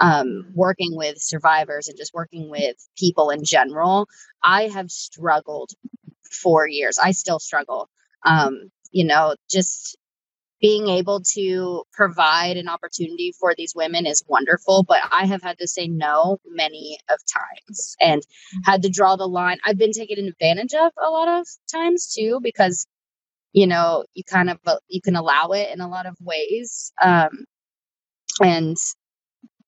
um, 0.00 0.46
working 0.54 0.96
with 0.96 1.18
survivors 1.18 1.88
and 1.88 1.96
just 1.96 2.14
working 2.14 2.50
with 2.50 2.76
people 2.98 3.30
in 3.30 3.44
general, 3.44 4.08
I 4.42 4.64
have 4.68 4.90
struggled 4.90 5.70
for 6.30 6.66
years. 6.66 6.98
I 6.98 7.12
still 7.12 7.38
struggle. 7.38 7.88
Um, 8.24 8.70
you 8.90 9.04
know, 9.04 9.36
just 9.50 9.96
being 10.60 10.88
able 10.88 11.20
to 11.20 11.84
provide 11.92 12.56
an 12.56 12.68
opportunity 12.68 13.34
for 13.38 13.54
these 13.54 13.74
women 13.76 14.06
is 14.06 14.24
wonderful, 14.26 14.82
but 14.82 14.98
I 15.12 15.26
have 15.26 15.42
had 15.42 15.58
to 15.58 15.68
say 15.68 15.88
no 15.88 16.38
many 16.46 16.98
of 17.10 17.18
times 17.30 17.96
and 18.00 18.22
had 18.64 18.82
to 18.82 18.88
draw 18.88 19.16
the 19.16 19.28
line. 19.28 19.58
I've 19.66 19.76
been 19.76 19.92
taken 19.92 20.26
advantage 20.26 20.72
of 20.72 20.92
a 20.96 21.10
lot 21.10 21.28
of 21.28 21.46
times 21.70 22.14
too, 22.14 22.40
because 22.42 22.86
you 23.54 23.66
know 23.66 24.04
you 24.12 24.22
kind 24.24 24.50
of 24.50 24.58
you 24.88 25.00
can 25.00 25.16
allow 25.16 25.48
it 25.52 25.70
in 25.72 25.80
a 25.80 25.88
lot 25.88 26.04
of 26.04 26.14
ways 26.20 26.92
um, 27.02 27.46
and 28.42 28.76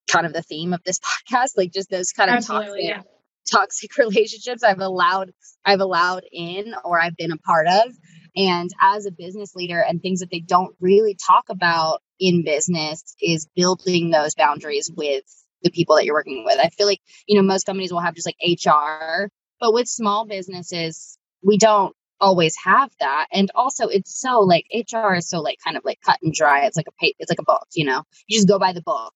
kind 0.06 0.26
of 0.26 0.32
the 0.32 0.42
theme 0.42 0.72
of 0.72 0.82
this 0.84 1.00
podcast, 1.32 1.52
like 1.56 1.72
just 1.72 1.90
those 1.90 2.12
kind 2.12 2.30
of 2.30 2.44
toxic, 2.44 2.74
yeah. 2.78 3.02
toxic 3.50 3.96
relationships 3.98 4.62
I've 4.62 4.80
allowed, 4.80 5.32
I've 5.64 5.80
allowed 5.80 6.24
in 6.32 6.74
or 6.84 7.00
I've 7.00 7.16
been 7.16 7.32
a 7.32 7.38
part 7.38 7.66
of. 7.66 7.92
And 8.36 8.70
as 8.82 9.06
a 9.06 9.10
business 9.10 9.54
leader 9.54 9.80
and 9.80 10.02
things 10.02 10.20
that 10.20 10.30
they 10.30 10.40
don't 10.40 10.76
really 10.78 11.16
talk 11.26 11.44
about 11.48 12.02
in 12.20 12.44
business 12.44 13.02
is 13.20 13.48
building 13.56 14.10
those 14.10 14.34
boundaries 14.34 14.90
with 14.94 15.24
the 15.62 15.70
people 15.70 15.96
that 15.96 16.04
you're 16.04 16.14
working 16.14 16.44
with. 16.44 16.58
I 16.58 16.68
feel 16.68 16.86
like, 16.86 17.00
you 17.26 17.36
know, 17.36 17.46
most 17.46 17.64
companies 17.64 17.92
will 17.92 18.00
have 18.00 18.14
just 18.14 18.26
like 18.26 18.36
HR, 18.42 19.30
but 19.58 19.72
with 19.72 19.88
small 19.88 20.26
businesses, 20.26 21.18
we 21.42 21.56
don't 21.56 21.96
always 22.20 22.56
have 22.64 22.90
that. 23.00 23.26
And 23.32 23.50
also 23.54 23.88
it's 23.88 24.18
so 24.18 24.40
like 24.40 24.66
HR 24.72 25.14
is 25.14 25.28
so 25.28 25.40
like 25.40 25.58
kind 25.64 25.76
of 25.76 25.84
like 25.84 26.00
cut 26.04 26.18
and 26.22 26.32
dry. 26.32 26.66
It's 26.66 26.76
like 26.76 26.86
a 26.88 27.12
it's 27.18 27.30
like 27.30 27.40
a 27.40 27.44
book, 27.44 27.66
you 27.74 27.84
know. 27.84 28.02
You 28.26 28.38
just 28.38 28.48
go 28.48 28.58
by 28.58 28.72
the 28.72 28.82
book. 28.82 29.12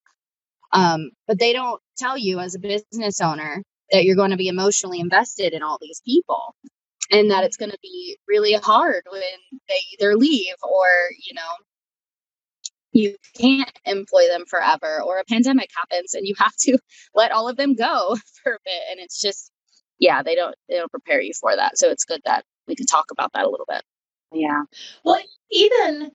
Um, 0.73 1.11
but 1.27 1.39
they 1.39 1.53
don't 1.53 1.81
tell 1.99 2.17
you 2.17 2.39
as 2.39 2.55
a 2.55 2.61
business 2.61 3.21
owner 3.21 3.63
that 3.91 4.05
you're 4.05 4.17
going 4.17 4.31
to 4.31 4.37
be 4.37 4.49
emotionally 4.49 5.01
invested 5.01 5.53
in 5.53 5.63
all 5.63 5.79
these 5.81 6.01
people 6.05 6.55
and 7.11 7.31
that 7.31 7.45
it's 7.45 7.57
going 7.57 7.73
to 7.73 7.79
be 7.83 8.19
really 8.29 8.53
hard 8.55 9.03
when 9.11 9.23
they 9.69 9.79
either 9.95 10.17
leave 10.17 10.55
or, 10.63 10.87
you 11.27 11.35
know, 11.35 11.41
you 12.93 13.17
can't 13.37 13.73
employ 13.85 14.27
them 14.29 14.45
forever 14.49 15.03
or 15.03 15.19
a 15.19 15.25
pandemic 15.25 15.71
happens 15.77 16.15
and 16.15 16.27
you 16.27 16.35
have 16.39 16.55
to 16.57 16.79
let 17.15 17.33
all 17.33 17.49
of 17.49 17.57
them 17.57 17.75
go 17.75 18.17
for 18.43 18.55
a 18.55 18.59
bit 18.65 18.83
and 18.91 19.01
it's 19.01 19.21
just 19.21 19.51
yeah 19.99 20.23
they 20.23 20.35
don't 20.35 20.55
they 20.69 20.77
don't 20.77 20.91
prepare 20.91 21.21
you 21.21 21.33
for 21.41 21.55
that 21.55 21.79
so 21.79 21.89
it's 21.89 22.05
good 22.05 22.21
that 22.25 22.45
we 22.71 22.77
can 22.77 22.87
talk 22.87 23.11
about 23.11 23.33
that 23.35 23.45
a 23.45 23.51
little 23.51 23.67
bit 23.69 23.83
yeah 24.33 24.63
well 25.05 25.19
even 25.51 26.11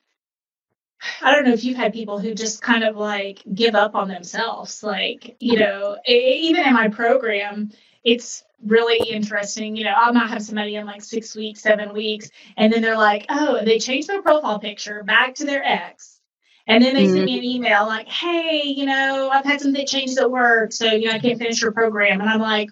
I 1.22 1.34
don't 1.34 1.46
know 1.46 1.54
if 1.54 1.64
you've 1.64 1.78
had 1.78 1.94
people 1.94 2.20
who 2.20 2.34
just 2.34 2.62
kind 2.62 2.84
of 2.84 2.96
like 2.96 3.44
give 3.54 3.76
up 3.76 3.96
on 3.96 4.08
themselves. 4.08 4.82
Like, 4.82 5.36
you 5.40 5.60
know, 5.60 5.98
even 6.08 6.66
in 6.66 6.74
my 6.74 6.88
program, 6.88 7.72
it's 8.04 8.44
really 8.66 9.10
interesting. 9.10 9.76
You 9.76 9.86
know, 9.86 9.94
I 9.96 10.12
might 10.12 10.30
have 10.30 10.42
somebody 10.42 10.76
in 10.76 10.86
like 10.86 11.04
six 11.04 11.36
weeks, 11.36 11.62
seven 11.62 11.94
weeks, 11.94 12.30
and 12.58 12.72
then 12.72 12.82
they're 12.82 12.98
like, 12.98 13.26
oh, 13.30 13.64
they 13.64 13.80
changed 13.80 14.08
their 14.08 14.22
profile 14.22 14.60
picture 14.60 15.04
back 15.04 15.36
to 15.36 15.46
their 15.46 15.64
ex. 15.64 16.20
And 16.68 16.84
then 16.84 16.96
they 16.96 17.04
mm-hmm. 17.04 17.14
send 17.14 17.26
me 17.26 17.38
an 17.38 17.44
email 17.44 17.86
like, 17.86 18.08
hey, 18.08 18.64
you 18.66 18.86
know, 18.86 19.30
I've 19.32 19.46
had 19.46 19.62
something 19.62 19.86
changes 19.86 20.18
at 20.18 20.32
work, 20.32 20.72
so, 20.72 20.92
you 20.92 21.08
know, 21.08 21.14
I 21.14 21.20
can't 21.20 21.38
finish 21.38 21.62
your 21.62 21.72
program. 21.72 22.22
And 22.22 22.30
I'm 22.30 22.40
like, 22.40 22.70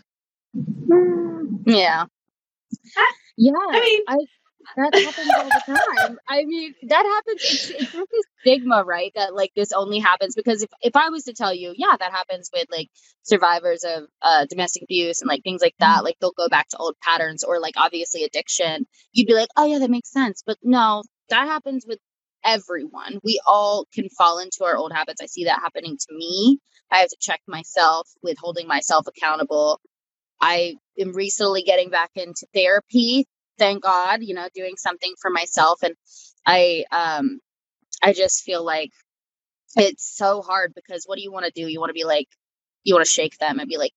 yeah. 1.65 2.05
I, 2.97 3.11
yeah. 3.37 3.51
I 3.69 3.79
mean, 3.79 4.01
I, 4.07 4.17
that 4.75 4.95
happens 4.95 5.29
all 5.35 5.45
the 5.45 5.79
time. 5.97 6.17
I 6.27 6.45
mean, 6.45 6.73
that 6.87 7.05
happens. 7.05 7.41
It's, 7.43 7.69
it's 7.69 7.93
like 7.93 8.09
this 8.09 8.25
stigma, 8.41 8.83
right? 8.85 9.11
That 9.15 9.35
like 9.35 9.51
this 9.55 9.71
only 9.71 9.99
happens 9.99 10.35
because 10.35 10.63
if, 10.63 10.69
if 10.81 10.95
I 10.95 11.09
was 11.09 11.23
to 11.23 11.33
tell 11.33 11.53
you, 11.53 11.73
yeah, 11.75 11.95
that 11.97 12.11
happens 12.11 12.49
with 12.53 12.67
like 12.71 12.89
survivors 13.23 13.83
of 13.83 14.03
uh, 14.21 14.45
domestic 14.49 14.83
abuse 14.83 15.21
and 15.21 15.27
like 15.27 15.43
things 15.43 15.61
like 15.61 15.75
that, 15.79 15.97
mm-hmm. 15.97 16.05
like 16.05 16.17
they'll 16.19 16.31
go 16.31 16.49
back 16.49 16.69
to 16.69 16.77
old 16.77 16.95
patterns 17.01 17.43
or 17.43 17.59
like 17.59 17.75
obviously 17.77 18.23
addiction, 18.23 18.85
you'd 19.11 19.27
be 19.27 19.33
like, 19.33 19.49
oh 19.57 19.65
yeah, 19.65 19.79
that 19.79 19.91
makes 19.91 20.11
sense. 20.11 20.43
But 20.45 20.57
no, 20.63 21.03
that 21.29 21.47
happens 21.47 21.85
with 21.87 21.99
everyone. 22.45 23.19
We 23.23 23.39
all 23.45 23.85
can 23.93 24.09
fall 24.09 24.39
into 24.39 24.63
our 24.63 24.75
old 24.75 24.91
habits. 24.93 25.21
I 25.21 25.27
see 25.27 25.45
that 25.45 25.59
happening 25.61 25.97
to 25.97 26.15
me. 26.15 26.59
I 26.91 26.97
have 26.99 27.09
to 27.09 27.17
check 27.19 27.41
myself 27.47 28.07
with 28.21 28.37
holding 28.39 28.67
myself 28.67 29.07
accountable. 29.07 29.79
I 30.41 30.75
am 30.99 31.13
recently 31.13 31.63
getting 31.63 31.89
back 31.89 32.11
into 32.15 32.45
therapy 32.53 33.27
thank 33.57 33.83
God, 33.83 34.23
you 34.23 34.33
know, 34.33 34.47
doing 34.53 34.73
something 34.77 35.13
for 35.21 35.31
myself. 35.31 35.81
And 35.83 35.95
I, 36.45 36.85
um, 36.91 37.39
I 38.01 38.13
just 38.13 38.43
feel 38.43 38.63
like 38.63 38.91
it's 39.75 40.15
so 40.15 40.41
hard 40.41 40.73
because 40.75 41.03
what 41.05 41.17
do 41.17 41.23
you 41.23 41.31
want 41.31 41.45
to 41.45 41.51
do? 41.51 41.67
You 41.67 41.79
want 41.79 41.89
to 41.89 41.93
be 41.93 42.03
like, 42.03 42.27
you 42.83 42.93
want 42.93 43.05
to 43.05 43.11
shake 43.11 43.37
them 43.37 43.59
and 43.59 43.69
be 43.69 43.77
like, 43.77 43.93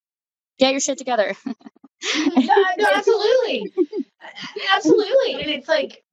get 0.59 0.73
your 0.73 0.81
shit 0.81 0.99
together. 0.99 1.35
no, 1.47 2.65
no, 2.79 2.89
absolutely. 2.95 3.73
absolutely. 4.75 5.35
And 5.35 5.51
it's 5.51 5.69
like 5.69 6.05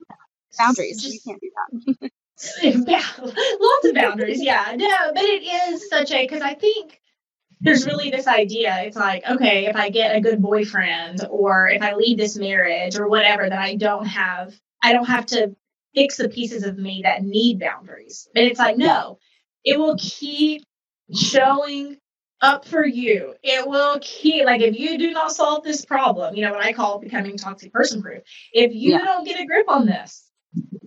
boundaries. 0.57 1.01
Just, 1.01 1.25
you 1.25 1.37
can't 1.39 1.41
do 1.41 1.95
that. 2.01 2.11
yeah, 2.87 3.03
lots 3.19 3.85
of 3.85 3.93
boundaries. 3.93 4.43
Yeah. 4.43 4.73
No, 4.75 5.11
but 5.13 5.23
it 5.23 5.43
is 5.43 5.87
such 5.89 6.11
a, 6.11 6.25
because 6.25 6.41
I 6.41 6.55
think 6.55 6.99
there's 7.63 7.85
really 7.85 8.11
this 8.11 8.27
idea 8.27 8.83
it's 8.83 8.97
like 8.97 9.23
okay 9.29 9.65
if 9.65 9.75
i 9.75 9.89
get 9.89 10.15
a 10.15 10.21
good 10.21 10.41
boyfriend 10.41 11.25
or 11.29 11.69
if 11.69 11.81
i 11.81 11.95
leave 11.95 12.17
this 12.17 12.37
marriage 12.37 12.97
or 12.97 13.07
whatever 13.07 13.49
that 13.49 13.59
i 13.59 13.75
don't 13.75 14.05
have 14.05 14.53
i 14.83 14.91
don't 14.91 15.05
have 15.05 15.25
to 15.25 15.55
fix 15.95 16.17
the 16.17 16.29
pieces 16.29 16.63
of 16.63 16.77
me 16.77 17.01
that 17.03 17.23
need 17.23 17.59
boundaries. 17.59 18.27
But 18.33 18.43
it's 18.43 18.59
like 18.59 18.77
no 18.77 19.19
it 19.63 19.79
will 19.79 19.95
keep 19.97 20.63
showing 21.13 21.97
up 22.41 22.65
for 22.65 22.85
you. 22.85 23.35
It 23.41 23.65
will 23.65 23.99
keep 24.01 24.45
like 24.45 24.61
if 24.61 24.77
you 24.77 24.97
do 24.97 25.11
not 25.11 25.31
solve 25.31 25.63
this 25.63 25.85
problem 25.85 26.35
you 26.35 26.41
know 26.41 26.51
what 26.51 26.63
i 26.63 26.73
call 26.73 26.99
becoming 26.99 27.37
toxic 27.37 27.71
person 27.71 28.01
proof. 28.01 28.23
If 28.51 28.73
you 28.73 28.91
yeah. 28.91 29.05
don't 29.05 29.25
get 29.25 29.39
a 29.39 29.45
grip 29.45 29.69
on 29.69 29.85
this 29.85 30.29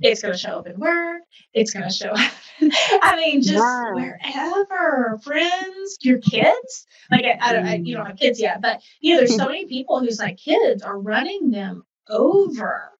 it's 0.02 0.23
going 0.23 0.32
to 0.32 0.38
show 0.38 0.58
up 0.58 0.66
in 0.66 0.78
work. 0.78 1.23
It's 1.52 1.73
going 1.73 1.88
to 1.88 1.94
show 1.94 2.11
up. 2.11 2.32
I 3.02 3.16
mean, 3.16 3.42
just 3.42 3.54
yeah. 3.54 3.92
wherever, 3.92 5.18
friends, 5.23 5.99
your 6.00 6.18
kids. 6.18 6.87
Like 7.11 7.25
I, 7.25 7.38
I 7.40 7.52
don't, 7.52 7.66
I, 7.66 7.75
you 7.76 7.94
mm. 7.94 7.99
don't 7.99 8.06
have 8.06 8.18
kids 8.18 8.40
yet, 8.40 8.61
but 8.61 8.82
you 9.00 9.14
know, 9.14 9.20
there's 9.20 9.37
so 9.37 9.46
many 9.46 9.66
people 9.66 10.00
whose 10.00 10.18
like 10.18 10.37
kids 10.37 10.82
are 10.82 10.99
running 10.99 11.50
them 11.50 11.85
over. 12.08 12.92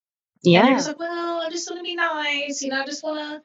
Yeah. 0.42 0.61
And 0.61 0.68
they're 0.68 0.76
just 0.76 0.88
like, 0.88 0.99
well, 0.99 1.42
I 1.42 1.50
just 1.50 1.68
want 1.70 1.80
to 1.80 1.85
be 1.85 1.96
nice. 1.96 2.62
You 2.62 2.70
know, 2.70 2.80
I 2.80 2.87
just 2.87 3.02
want 3.02 3.18
to. 3.18 3.42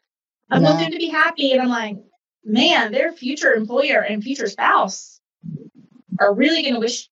I 0.53 0.59
yeah. 0.59 0.63
want 0.63 0.79
them 0.79 0.91
to 0.91 0.97
be 0.97 1.07
happy. 1.07 1.53
And 1.53 1.61
I'm 1.61 1.69
like, 1.69 1.97
man, 2.43 2.91
their 2.91 3.13
future 3.13 3.53
employer 3.53 4.01
and 4.01 4.21
future 4.21 4.47
spouse 4.47 5.19
are 6.19 6.33
really 6.33 6.61
going 6.61 6.73
to 6.73 6.79
wish 6.79 7.09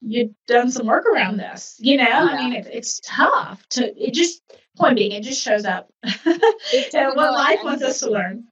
you'd 0.00 0.34
done 0.46 0.70
some 0.70 0.86
work 0.86 1.04
around 1.06 1.38
this. 1.38 1.76
You 1.80 1.96
know, 1.96 2.04
yeah. 2.04 2.28
I 2.30 2.36
mean, 2.36 2.52
it, 2.54 2.68
it's 2.72 3.00
tough 3.04 3.66
to. 3.70 3.84
It 3.96 4.14
just 4.14 4.40
point 4.76 4.96
being, 4.96 5.12
it 5.12 5.22
just 5.22 5.42
shows 5.42 5.64
up. 5.64 5.88
and 6.02 7.16
what 7.16 7.32
life 7.32 7.60
wants 7.62 7.82
us 7.82 8.00
to 8.00 8.10
learn. 8.10 8.44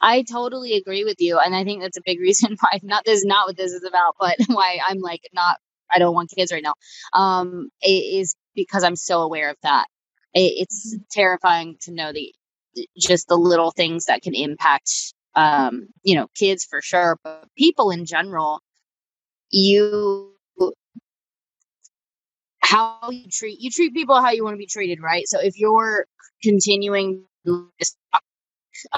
I 0.00 0.22
totally 0.22 0.74
agree 0.74 1.04
with 1.04 1.16
you, 1.18 1.38
and 1.38 1.56
I 1.56 1.64
think 1.64 1.82
that's 1.82 1.96
a 1.96 2.02
big 2.04 2.20
reason 2.20 2.56
why 2.60 2.80
not 2.82 3.04
this 3.04 3.20
is 3.20 3.24
not 3.24 3.48
what 3.48 3.56
this 3.56 3.72
is 3.72 3.84
about, 3.84 4.14
but 4.18 4.36
why 4.48 4.78
I'm 4.86 5.00
like 5.00 5.22
not 5.32 5.56
I 5.94 5.98
don't 5.98 6.14
want 6.14 6.30
kids 6.34 6.52
right 6.52 6.62
now. 6.62 6.74
Um, 7.12 7.68
it 7.82 7.88
is 7.90 8.34
because 8.54 8.84
I'm 8.84 8.96
so 8.96 9.22
aware 9.22 9.50
of 9.50 9.56
that. 9.62 9.86
It, 10.34 10.52
it's 10.56 10.94
mm-hmm. 10.94 11.02
terrifying 11.10 11.76
to 11.82 11.92
know 11.92 12.12
the 12.12 12.32
just 12.98 13.28
the 13.28 13.36
little 13.36 13.70
things 13.70 14.06
that 14.06 14.22
can 14.22 14.34
impact 14.34 14.90
um, 15.34 15.88
you 16.02 16.14
know, 16.14 16.28
kids 16.34 16.64
for 16.64 16.82
sure, 16.82 17.18
but 17.22 17.46
people 17.56 17.90
in 17.90 18.04
general. 18.04 18.60
You 19.50 20.31
how 22.72 23.10
you 23.10 23.28
treat 23.30 23.60
you 23.60 23.70
treat 23.70 23.92
people 23.92 24.20
how 24.20 24.30
you 24.30 24.44
want 24.44 24.54
to 24.54 24.58
be 24.58 24.66
treated, 24.66 25.02
right? 25.02 25.28
So 25.28 25.38
if 25.40 25.58
you're 25.58 26.06
continuing 26.42 27.24
this 27.78 27.96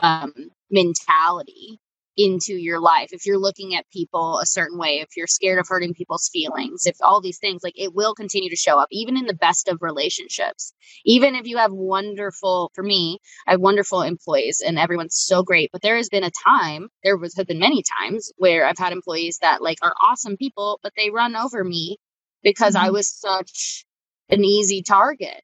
um, 0.01 0.33
mentality, 0.71 1.81
into 2.17 2.55
your 2.55 2.81
life 2.81 3.09
if 3.11 3.27
you're 3.27 3.39
looking 3.39 3.75
at 3.75 3.91
people 3.91 4.39
a 4.39 4.47
certain 4.47 4.79
way 4.79 5.01
if 5.01 5.17
you're 5.17 5.27
scared 5.27 5.59
of 5.59 5.67
hurting 5.69 5.93
people's 5.95 6.31
feelings 6.33 6.87
if 6.87 6.97
all 7.01 7.21
these 7.21 7.39
things 7.39 7.63
like 7.65 7.75
it 7.77 7.93
will 7.93 8.15
continue 8.15 8.49
to 8.49 8.57
show 8.57 8.79
up 8.79 8.87
even 8.93 9.17
in 9.17 9.27
the 9.27 9.35
best 9.35 9.67
of 9.67 9.79
relationships 9.81 10.73
even 11.05 11.35
if 11.35 11.47
you 11.47 11.57
have 11.57 11.73
wonderful 11.73 12.71
for 12.73 12.85
me 12.85 13.19
i 13.49 13.53
have 13.53 13.61
wonderful 13.61 14.03
employees 14.03 14.63
and 14.65 14.79
everyone's 14.79 15.19
so 15.19 15.43
great 15.43 15.71
but 15.73 15.83
there 15.83 15.97
has 15.97 16.09
been 16.09 16.23
a 16.23 16.31
time 16.47 16.89
there 17.03 17.17
was 17.17 17.37
have 17.37 17.49
been 17.49 17.59
many 17.59 17.83
times 17.99 18.31
where 18.37 18.65
i've 18.65 18.79
had 18.79 18.93
employees 18.93 19.39
that 19.43 19.61
like 19.61 19.79
are 19.83 19.95
awesome 20.01 20.37
people 20.37 20.79
but 20.85 20.93
they 20.97 21.11
run 21.11 21.35
over 21.35 21.65
me 21.65 21.99
because 22.45 22.77
mm-hmm. 22.77 22.87
i 22.87 22.91
was 22.91 23.09
such 23.09 23.85
an 24.29 24.45
easy 24.45 24.83
target 24.83 25.43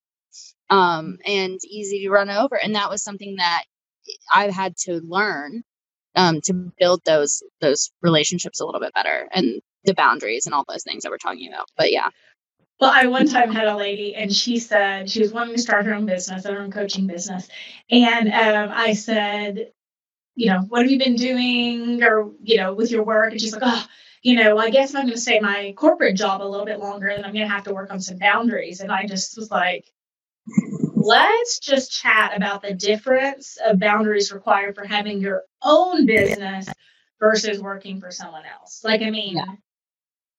um 0.69 1.19
and 1.27 1.59
easy 1.69 2.05
to 2.05 2.11
run 2.11 2.31
over 2.31 2.55
and 2.55 2.77
that 2.77 2.89
was 2.89 3.03
something 3.03 3.37
that 3.37 3.65
i've 4.33 4.53
had 4.53 4.77
to 4.77 5.01
learn 5.03 5.65
um, 6.17 6.41
to 6.43 6.73
build 6.79 7.03
those 7.05 7.43
those 7.61 7.91
relationships 8.03 8.61
a 8.61 8.65
little 8.65 8.81
bit 8.81 8.95
better 8.95 9.29
and 9.33 9.61
the 9.85 9.95
boundaries 9.95 10.47
and 10.47 10.55
all 10.55 10.65
those 10.69 10.83
things 10.83 11.03
that 11.03 11.11
we're 11.11 11.19
talking 11.19 11.53
about. 11.53 11.69
But 11.77 11.93
yeah. 11.93 12.09
Well, 12.81 12.91
I 12.93 13.07
one 13.07 13.29
time 13.29 13.53
had 13.53 13.69
a 13.69 13.77
lady, 13.77 14.15
and 14.15 14.33
she 14.33 14.59
said 14.59 15.11
she 15.11 15.21
was 15.21 15.33
wanting 15.33 15.55
to 15.55 15.61
start 15.61 15.85
her 15.85 15.95
own 15.95 16.07
business, 16.07 16.47
her 16.47 16.61
own 16.61 16.73
coaching 16.73 17.07
business, 17.07 17.47
and 17.91 18.29
um, 18.33 18.71
I 18.75 18.95
said, 18.95 19.73
you 20.35 20.47
know, 20.47 20.61
what 20.61 20.83
have 20.83 20.91
you 20.91 20.99
been 20.99 21.17
doing, 21.17 22.03
or 22.03 22.31
you 22.43 22.57
know, 22.57 22.73
with 22.73 22.91
your 22.91 23.03
work? 23.03 23.33
And 23.33 23.41
she's 23.41 23.53
like, 23.53 23.63
oh, 23.65 23.87
you 24.23 24.37
know, 24.37 24.59
I 24.59 24.71
guess 24.71 24.95
I'm 24.95 25.05
going 25.05 25.15
to 25.15 25.21
stay 25.21 25.41
my 25.41 25.73
corporate 25.77 26.17
job 26.17 26.43
a 26.43 26.45
little 26.45 26.67
bit 26.67 26.79
longer, 26.79 27.09
and 27.09 27.25
I'm 27.25 27.33
going 27.33 27.47
to 27.47 27.53
have 27.53 27.65
to 27.65 27.75
work 27.75 27.91
on 27.91 28.01
some 28.01 28.19
boundaries. 28.19 28.81
And 28.81 28.93
I 28.93 29.07
just 29.07 29.37
was 29.37 29.51
like, 29.51 29.87
let's 30.95 31.59
just 31.59 31.91
chat 31.91 32.37
about 32.37 32.63
the 32.63 32.75
difference 32.75 33.57
of 33.65 33.81
boundaries 33.81 34.33
required 34.33 34.75
for 34.75 34.85
having 34.85 35.21
your 35.21 35.45
own 35.63 36.05
business 36.07 36.69
versus 37.19 37.61
working 37.61 38.01
for 38.01 38.11
someone 38.11 38.45
else. 38.45 38.83
Like, 38.85 39.03
I 39.03 39.11
mean, 39.11 39.37
yeah. 39.37 39.55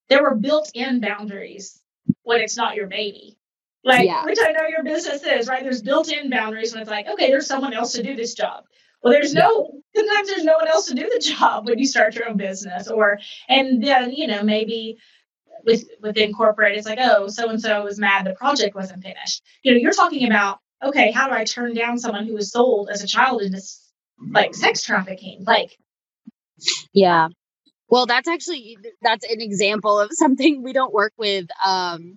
there 0.09 0.23
were 0.23 0.35
built 0.35 0.71
in 0.75 0.99
boundaries 0.99 1.79
when 2.23 2.41
it's 2.41 2.57
not 2.57 2.75
your 2.75 2.87
baby. 2.87 3.37
Like, 3.83 4.05
yeah. 4.05 4.23
which 4.25 4.37
I 4.39 4.51
know 4.51 4.67
your 4.67 4.83
business 4.83 5.23
is, 5.23 5.47
right? 5.47 5.63
There's 5.63 5.81
built 5.81 6.11
in 6.11 6.29
boundaries 6.29 6.71
when 6.71 6.81
it's 6.81 6.91
like, 6.91 7.07
okay, 7.07 7.31
there's 7.31 7.47
someone 7.47 7.73
else 7.73 7.93
to 7.93 8.03
do 8.03 8.15
this 8.15 8.35
job. 8.35 8.65
Well, 9.03 9.13
there's 9.13 9.33
no, 9.33 9.71
sometimes 9.95 10.27
there's 10.27 10.43
no 10.43 10.57
one 10.57 10.67
else 10.67 10.87
to 10.87 10.95
do 10.95 11.09
the 11.11 11.19
job 11.19 11.67
when 11.67 11.79
you 11.79 11.87
start 11.87 12.15
your 12.15 12.29
own 12.29 12.37
business. 12.37 12.87
Or, 12.87 13.19
and 13.49 13.83
then, 13.83 14.11
you 14.11 14.27
know, 14.27 14.43
maybe 14.43 14.97
with 15.65 15.85
within 16.01 16.33
corporate, 16.33 16.77
it's 16.77 16.87
like, 16.87 16.99
oh, 17.01 17.27
so 17.27 17.49
and 17.49 17.61
so 17.61 17.83
was 17.83 17.99
mad 17.99 18.25
the 18.25 18.33
project 18.33 18.75
wasn't 18.75 19.03
finished. 19.03 19.43
You 19.63 19.71
know, 19.71 19.77
you're 19.77 19.93
talking 19.93 20.27
about, 20.27 20.59
okay, 20.83 21.11
how 21.11 21.27
do 21.27 21.33
I 21.33 21.43
turn 21.43 21.73
down 21.73 21.97
someone 21.97 22.25
who 22.25 22.33
was 22.33 22.51
sold 22.51 22.89
as 22.89 23.03
a 23.03 23.07
child 23.07 23.41
into 23.41 23.61
like 24.31 24.55
sex 24.55 24.83
trafficking? 24.83 25.43
Like, 25.45 25.77
yeah. 26.93 27.29
Well, 27.89 28.05
that's 28.05 28.27
actually 28.27 28.77
that's 29.01 29.25
an 29.29 29.41
example 29.41 29.99
of 29.99 30.09
something 30.13 30.63
we 30.63 30.73
don't 30.73 30.93
work 30.93 31.13
with 31.17 31.47
um 31.65 32.15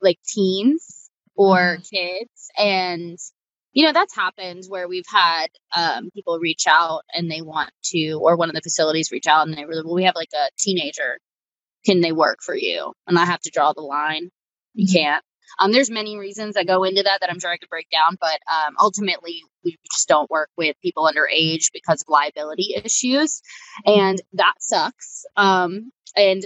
like 0.00 0.18
teens 0.26 1.10
or 1.36 1.78
mm-hmm. 1.78 1.96
kids 1.96 2.50
and 2.58 3.18
you 3.74 3.84
know 3.84 3.92
that's 3.92 4.14
happened 4.14 4.64
where 4.68 4.88
we've 4.88 5.04
had 5.06 5.48
um, 5.76 6.08
people 6.14 6.38
reach 6.38 6.64
out 6.66 7.02
and 7.12 7.30
they 7.30 7.42
want 7.42 7.70
to 7.84 8.14
or 8.22 8.36
one 8.36 8.48
of 8.48 8.54
the 8.54 8.62
facilities 8.62 9.12
reach 9.12 9.26
out 9.26 9.46
and 9.46 9.56
they 9.56 9.66
really 9.66 9.82
well 9.84 9.94
we 9.94 10.04
have 10.04 10.14
like 10.14 10.32
a 10.34 10.48
teenager 10.58 11.18
can 11.84 12.00
they 12.00 12.12
work 12.12 12.38
for 12.42 12.56
you? 12.56 12.92
And 13.06 13.18
I 13.18 13.24
have 13.24 13.40
to 13.40 13.50
draw 13.50 13.72
the 13.72 13.82
line. 13.82 14.30
You 14.74 14.86
mm-hmm. 14.86 14.96
can't. 14.96 15.24
Um, 15.60 15.70
there's 15.70 15.90
many 15.90 16.18
reasons 16.18 16.54
that 16.54 16.66
go 16.66 16.82
into 16.82 17.02
that 17.02 17.20
that 17.20 17.30
I'm 17.30 17.38
sure 17.38 17.50
I 17.50 17.58
could 17.58 17.68
break 17.68 17.88
down, 17.90 18.16
but 18.20 18.40
um, 18.52 18.74
ultimately 18.80 19.42
we 19.64 19.76
just 19.92 20.08
don't 20.08 20.30
work 20.30 20.48
with 20.56 20.74
people 20.82 21.08
underage 21.08 21.70
because 21.72 22.00
of 22.00 22.08
liability 22.08 22.74
issues, 22.74 23.40
and 23.86 24.20
that 24.32 24.54
sucks. 24.58 25.24
Um, 25.36 25.92
and 26.16 26.44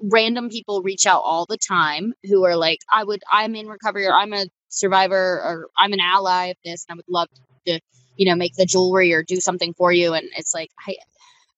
random 0.00 0.48
people 0.48 0.82
reach 0.82 1.06
out 1.06 1.22
all 1.24 1.46
the 1.46 1.58
time 1.58 2.14
who 2.24 2.44
are 2.44 2.56
like, 2.56 2.80
"I 2.92 3.04
would, 3.04 3.22
I'm 3.30 3.54
in 3.54 3.68
recovery, 3.68 4.06
or 4.06 4.14
I'm 4.14 4.32
a 4.32 4.46
survivor, 4.68 5.16
or 5.16 5.68
I'm 5.78 5.92
an 5.92 6.00
ally 6.00 6.46
of 6.46 6.56
this, 6.64 6.84
and 6.88 6.94
I 6.94 6.96
would 6.96 7.04
love 7.08 7.28
to, 7.66 7.80
you 8.16 8.26
know, 8.26 8.36
make 8.36 8.54
the 8.56 8.66
jewelry 8.66 9.12
or 9.12 9.22
do 9.22 9.40
something 9.40 9.74
for 9.74 9.92
you." 9.92 10.14
And 10.14 10.28
it's 10.36 10.54
like, 10.54 10.70
I, 10.86 10.96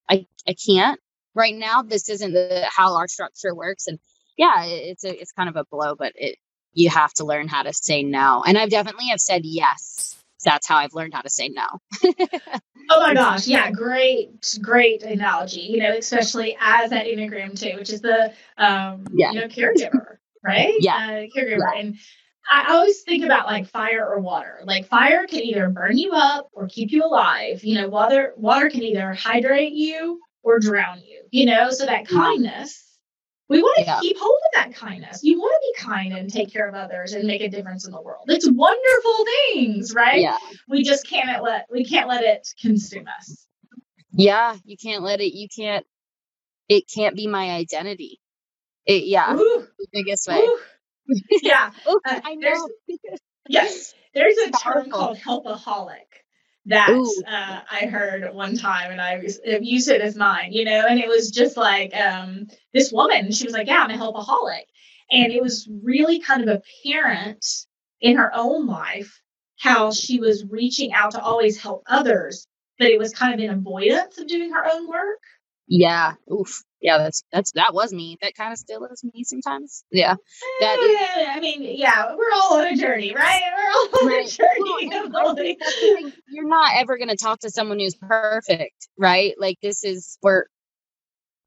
I, 0.09 0.27
I 0.49 0.55
can't 0.55 1.01
right 1.35 1.55
now. 1.55 1.83
This 1.83 2.09
isn't 2.09 2.33
the, 2.33 2.67
how 2.69 2.97
our 2.97 3.09
structure 3.09 3.55
works. 3.55 3.87
And 3.87 3.99
yeah 4.37 4.65
it's 4.65 5.05
a 5.05 5.21
it's 5.21 5.33
kind 5.33 5.49
of 5.49 5.57
a 5.57 5.65
blow 5.71 5.95
but 5.95 6.13
it 6.15 6.37
you 6.73 6.91
have 6.91 7.13
to 7.15 7.25
learn 7.25 7.49
how 7.49 7.63
to 7.63 7.73
say 7.73 8.03
no. 8.03 8.45
And 8.47 8.59
i've 8.59 8.71
definitely 8.71 9.07
have 9.07 9.21
said 9.21 9.43
yes 9.45 10.17
that's 10.47 10.67
how 10.67 10.77
i've 10.77 10.95
learned 10.95 11.13
how 11.13 11.21
to 11.21 11.29
say 11.29 11.49
no 11.49 11.67
oh 12.91 13.01
my 13.01 13.13
gosh 13.13 13.47
yeah 13.47 13.71
great 13.71 14.57
great 14.63 15.03
analogy 15.03 15.61
you 15.61 15.79
know 15.79 15.95
especially 15.95 16.57
as 16.61 16.91
that 16.91 17.05
enneagram 17.05 17.59
too 17.59 17.77
which 17.77 17.91
is 17.91 18.01
the 18.01 18.33
um 18.57 19.05
yeah. 19.13 19.33
you 19.33 19.41
know 19.41 19.49
caregiver 19.49 20.17
right 20.43 20.75
yeah 20.81 20.97
uh, 20.97 21.39
caregiver 21.39 21.69
and 21.77 21.97
I 22.49 22.73
always 22.75 23.03
think 23.03 23.25
about 23.25 23.47
like 23.47 23.67
fire 23.67 24.07
or 24.07 24.21
water. 24.21 24.61
Like 24.65 24.87
fire 24.87 25.27
can 25.27 25.41
either 25.41 25.69
burn 25.69 25.99
you 25.99 26.13
up 26.13 26.49
or 26.53 26.69
keep 26.69 26.93
you 26.93 27.05
alive. 27.05 27.65
You 27.65 27.81
know, 27.81 27.89
water 27.89 28.35
water 28.37 28.71
can 28.71 28.85
either 28.85 29.15
hydrate 29.15 29.73
you 29.73 30.21
or 30.43 30.61
drown 30.61 31.01
you, 31.01 31.23
you 31.33 31.47
know? 31.47 31.71
So 31.71 31.87
that 31.87 32.07
kindness, 32.07 32.86
we 33.49 33.63
want 33.63 33.77
to 33.79 33.85
yeah. 33.85 34.01
keep 34.01 34.19
hold 34.19 34.39
of 34.47 34.51
that 34.55 34.75
kindness. 34.75 35.21
You 35.23 35.39
want 35.39 35.55
to 35.55 35.73
be 35.73 35.87
kind 35.87 36.13
and 36.13 36.33
take 36.33 36.53
care 36.53 36.69
of 36.69 36.75
others 36.75 37.13
and 37.13 37.27
make 37.27 37.43
a 37.43 37.49
difference 37.49 37.87
in 37.87 37.93
the 37.93 38.01
world. 38.01 38.25
It's 38.27 38.49
wonderful 38.51 39.25
things, 39.53 39.95
right? 39.95 40.21
Yeah. 40.21 40.37
We 40.69 40.83
just 40.83 41.09
can't 41.09 41.43
let 41.43 41.67
we 41.71 41.85
can't 41.85 42.09
let 42.09 42.25
it 42.25 42.49
consume 42.61 43.07
us. 43.19 43.47
Yeah, 44.11 44.57
you 44.65 44.77
can't 44.77 45.03
let 45.03 45.21
it 45.21 45.33
you 45.33 45.49
can't 45.55 45.87
it 46.69 46.85
can't 46.93 47.15
be 47.15 47.29
my 47.29 47.51
identity. 47.51 48.21
It 48.85 49.05
yeah. 49.05 49.35
Ooh. 49.35 49.67
The 49.79 49.87
biggest 49.93 50.27
way. 50.27 50.39
Ooh. 50.39 50.59
Yeah. 51.43 51.71
Ooh, 51.89 52.01
uh, 52.05 52.21
I 52.25 52.35
know. 52.35 52.69
yes. 53.49 53.95
There's 54.13 54.37
a 54.39 54.51
term 54.51 54.91
called 54.91 55.19
helpaholic 55.19 56.25
that 56.67 56.91
uh, 57.27 57.61
I 57.71 57.87
heard 57.87 58.33
one 58.35 58.57
time, 58.57 58.91
and 58.91 59.01
I 59.01 59.23
used 59.61 59.89
it 59.89 60.01
as 60.01 60.17
mine, 60.17 60.53
you 60.53 60.65
know. 60.65 60.85
And 60.89 60.99
it 60.99 61.09
was 61.09 61.31
just 61.31 61.57
like 61.57 61.95
um, 61.95 62.47
this 62.75 62.93
woman. 62.93 63.33
She 63.33 63.45
was 63.45 63.53
like, 63.53 63.67
"Yeah, 63.67 63.83
I'm 63.83 63.91
a 63.91 63.99
helpaholic," 63.99 64.65
and 65.11 65.33
it 65.33 65.43
was 65.43 65.69
really 65.83 66.21
kind 66.21 66.49
of 66.49 66.63
apparent 66.85 67.45
in 68.01 68.17
her 68.17 68.31
own 68.35 68.67
life 68.67 69.21
how 69.59 69.91
she 69.91 70.19
was 70.19 70.45
reaching 70.51 70.93
out 70.93 71.13
to 71.13 71.23
always 71.23 71.59
help 71.59 71.83
others, 71.89 72.47
but 72.79 72.89
it 72.89 72.99
was 72.99 73.15
kind 73.15 73.33
of 73.35 73.41
in 73.41 73.51
avoidance 73.51 74.19
of 74.19 74.27
doing 74.27 74.53
her 74.53 74.67
own 74.71 74.89
work. 74.89 75.21
Yeah. 75.67 76.15
Oof 76.31 76.63
yeah, 76.87 76.99
that's 76.99 77.25
that's 77.33 77.51
that 77.53 77.75
was 77.75 77.93
me. 77.93 78.17
That 78.23 78.37
kind 78.37 78.53
of 78.53 78.59
still 78.59 78.85
is 78.85 79.03
me 79.03 79.25
sometimes. 79.25 79.83
Yeah, 79.91 80.15
that 80.61 80.79
is, 80.79 81.29
I 81.29 81.41
mean, 81.41 81.63
yeah, 81.77 82.15
we're 82.15 82.33
all 82.33 82.61
on 82.61 82.69
a 82.69 82.77
journey, 82.77 83.13
right? 83.13 83.43
We're 83.57 83.71
all 83.73 84.03
on 84.03 84.07
right. 84.07 84.25
a 84.25 84.31
journey. 84.31 85.11
Well, 85.11 86.13
you're 86.29 86.49
not 86.49 86.77
ever 86.77 86.97
going 86.97 87.09
to 87.09 87.17
talk 87.17 87.41
to 87.41 87.51
someone 87.51 87.81
who's 87.81 87.97
perfect, 87.97 88.87
right? 88.97 89.35
Like 89.37 89.57
this 89.61 89.83
is 89.83 90.17
we're 90.23 90.45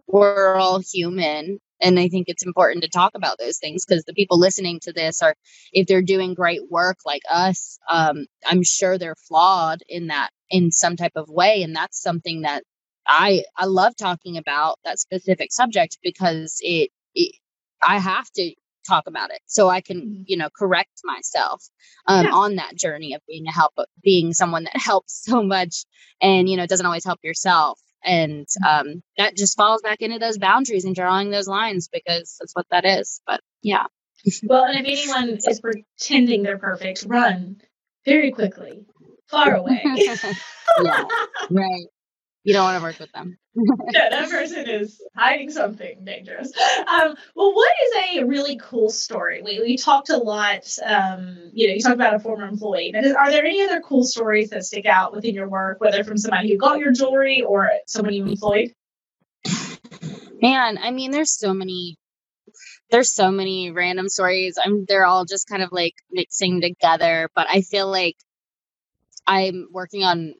we're 0.07 0.55
all 0.55 0.81
human, 0.81 1.59
and 1.79 1.97
I 1.97 2.09
think 2.09 2.25
it's 2.27 2.45
important 2.45 2.83
to 2.83 2.89
talk 2.89 3.11
about 3.15 3.37
those 3.39 3.59
things 3.59 3.85
because 3.85 4.03
the 4.03 4.13
people 4.13 4.37
listening 4.37 4.81
to 4.81 4.91
this 4.91 5.21
are, 5.21 5.35
if 5.71 5.87
they're 5.87 6.01
doing 6.01 6.33
great 6.33 6.69
work 6.69 6.97
like 7.05 7.23
us, 7.31 7.79
um, 7.89 8.25
I'm 8.45 8.63
sure 8.63 8.97
they're 8.97 9.15
flawed 9.15 9.79
in 9.87 10.07
that 10.07 10.31
in 10.49 10.73
some 10.73 10.97
type 10.97 11.13
of 11.15 11.29
way, 11.29 11.63
and 11.63 11.73
that's 11.73 12.01
something 12.01 12.41
that 12.41 12.63
I 13.07 13.43
I 13.55 13.65
love 13.65 13.95
talking 13.95 14.37
about 14.37 14.79
that 14.85 14.99
specific 14.99 15.51
subject 15.51 15.97
because 16.03 16.57
it, 16.61 16.89
it 17.15 17.35
I 17.81 17.99
have 17.99 18.29
to 18.31 18.53
talk 18.87 19.07
about 19.07 19.31
it 19.31 19.39
so 19.45 19.69
I 19.69 19.81
can 19.81 20.01
mm-hmm. 20.01 20.21
you 20.25 20.37
know 20.37 20.49
correct 20.57 21.01
myself 21.03 21.63
um, 22.07 22.25
yeah. 22.25 22.31
on 22.31 22.55
that 22.55 22.75
journey 22.75 23.13
of 23.13 23.21
being 23.27 23.47
a 23.47 23.51
help 23.51 23.73
being 24.03 24.33
someone 24.33 24.63
that 24.63 24.77
helps 24.81 25.23
so 25.23 25.43
much 25.43 25.85
and 26.21 26.49
you 26.49 26.57
know 26.57 26.65
doesn't 26.65 26.85
always 26.85 27.05
help 27.05 27.19
yourself 27.23 27.79
and 28.03 28.47
mm-hmm. 28.63 28.89
um, 28.89 29.03
that 29.17 29.35
just 29.35 29.57
falls 29.57 29.81
back 29.81 30.01
into 30.01 30.19
those 30.19 30.37
boundaries 30.37 30.85
and 30.85 30.95
drawing 30.95 31.29
those 31.29 31.47
lines 31.47 31.89
because 31.91 32.37
that's 32.39 32.53
what 32.53 32.65
that 32.71 32.85
is 32.85 33.21
but 33.27 33.41
yeah 33.61 33.85
well 34.43 34.65
and 34.65 34.85
if 34.85 34.99
anyone 34.99 35.37
is 35.47 35.61
pretending 35.61 36.43
they're 36.43 36.57
perfect 36.57 37.05
run 37.07 37.61
very 38.05 38.31
quickly 38.31 38.85
far 39.27 39.55
away 39.55 39.81
yeah, 40.83 41.03
right 41.49 41.85
you 42.43 42.53
don't 42.53 42.63
want 42.63 42.77
to 42.77 42.83
work 42.83 42.99
with 42.99 43.11
them. 43.11 43.37
yeah, 43.91 44.09
that 44.09 44.29
person 44.29 44.69
is 44.69 45.01
hiding 45.15 45.51
something 45.51 46.03
dangerous. 46.05 46.51
Um, 46.79 47.15
well, 47.35 47.53
what 47.53 47.73
is 47.85 48.19
a 48.19 48.23
really 48.23 48.57
cool 48.61 48.89
story? 48.89 49.41
We, 49.43 49.59
we 49.59 49.77
talked 49.77 50.09
a 50.09 50.17
lot, 50.17 50.65
um, 50.85 51.51
you 51.53 51.67
know, 51.67 51.73
you 51.73 51.81
talked 51.81 51.95
about 51.95 52.15
a 52.15 52.19
former 52.19 52.47
employee. 52.47 52.91
But 52.93 53.05
are 53.05 53.29
there 53.29 53.45
any 53.45 53.63
other 53.63 53.81
cool 53.81 54.03
stories 54.03 54.51
that 54.51 54.63
stick 54.63 54.85
out 54.85 55.13
within 55.13 55.35
your 55.35 55.49
work, 55.49 55.81
whether 55.81 56.03
from 56.03 56.17
somebody 56.17 56.51
who 56.51 56.57
got 56.57 56.79
your 56.79 56.93
jewelry 56.93 57.41
or 57.41 57.69
someone 57.87 58.13
you 58.13 58.25
employed? 58.25 58.73
Man, 60.41 60.77
I 60.77 60.91
mean, 60.91 61.11
there's 61.11 61.37
so 61.37 61.53
many 61.53 61.97
there's 62.91 63.13
so 63.13 63.29
many 63.29 63.71
random 63.71 64.09
stories. 64.09 64.57
I'm 64.63 64.85
they're 64.85 65.05
all 65.05 65.25
just 65.25 65.47
kind 65.47 65.61
of 65.61 65.71
like 65.71 65.93
mixing 66.11 66.61
together, 66.61 67.29
but 67.35 67.47
I 67.49 67.61
feel 67.61 67.89
like 67.89 68.15
I'm 69.27 69.67
working 69.71 70.03
on 70.03 70.33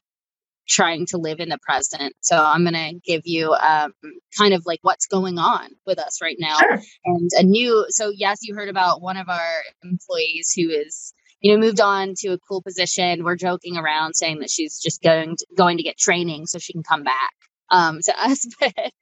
trying 0.70 1.04
to 1.04 1.18
live 1.18 1.40
in 1.40 1.48
the 1.48 1.58
present. 1.58 2.14
So 2.20 2.36
I'm 2.36 2.62
going 2.62 2.74
to 2.74 3.00
give 3.04 3.22
you 3.24 3.52
um, 3.52 3.92
kind 4.38 4.54
of 4.54 4.62
like 4.64 4.78
what's 4.82 5.06
going 5.06 5.38
on 5.38 5.70
with 5.84 5.98
us 5.98 6.22
right 6.22 6.36
now. 6.38 6.56
Sure. 6.58 6.80
And 7.04 7.30
a 7.34 7.42
new, 7.42 7.86
so 7.90 8.10
yes, 8.14 8.38
you 8.42 8.54
heard 8.54 8.68
about 8.68 9.02
one 9.02 9.16
of 9.16 9.28
our 9.28 9.62
employees 9.82 10.52
who 10.56 10.70
is, 10.70 11.12
you 11.40 11.52
know, 11.52 11.58
moved 11.60 11.80
on 11.80 12.14
to 12.18 12.28
a 12.28 12.38
cool 12.48 12.62
position. 12.62 13.24
We're 13.24 13.36
joking 13.36 13.76
around 13.76 14.14
saying 14.14 14.38
that 14.40 14.50
she's 14.50 14.78
just 14.78 15.02
going 15.02 15.36
to, 15.36 15.46
going 15.56 15.76
to 15.78 15.82
get 15.82 15.98
training 15.98 16.46
so 16.46 16.58
she 16.58 16.72
can 16.72 16.84
come 16.84 17.02
back 17.02 17.32
um, 17.70 17.98
to 18.04 18.20
us. 18.24 18.46
but 18.60 18.92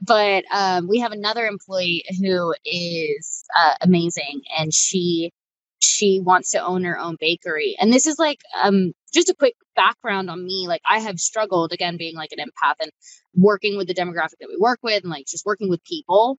but 0.00 0.44
um, 0.52 0.88
we 0.88 1.00
have 1.00 1.12
another 1.12 1.46
employee 1.46 2.04
who 2.20 2.54
is 2.64 3.44
uh, 3.56 3.74
amazing 3.80 4.42
and 4.58 4.74
she 4.74 5.30
she 5.78 6.20
wants 6.20 6.52
to 6.52 6.64
own 6.64 6.84
her 6.84 6.98
own 6.98 7.16
bakery. 7.20 7.76
And 7.78 7.92
this 7.92 8.06
is 8.06 8.18
like 8.18 8.38
um 8.62 8.92
just 9.12 9.28
a 9.28 9.34
quick 9.34 9.54
background 9.76 10.30
on 10.30 10.44
me. 10.44 10.66
Like 10.68 10.82
I 10.88 11.00
have 11.00 11.18
struggled 11.18 11.72
again 11.72 11.96
being 11.96 12.16
like 12.16 12.32
an 12.32 12.44
empath 12.44 12.74
and 12.80 12.90
working 13.34 13.76
with 13.76 13.86
the 13.86 13.94
demographic 13.94 14.38
that 14.40 14.48
we 14.48 14.56
work 14.58 14.80
with 14.82 15.02
and 15.02 15.10
like 15.10 15.26
just 15.26 15.46
working 15.46 15.68
with 15.68 15.84
people. 15.84 16.38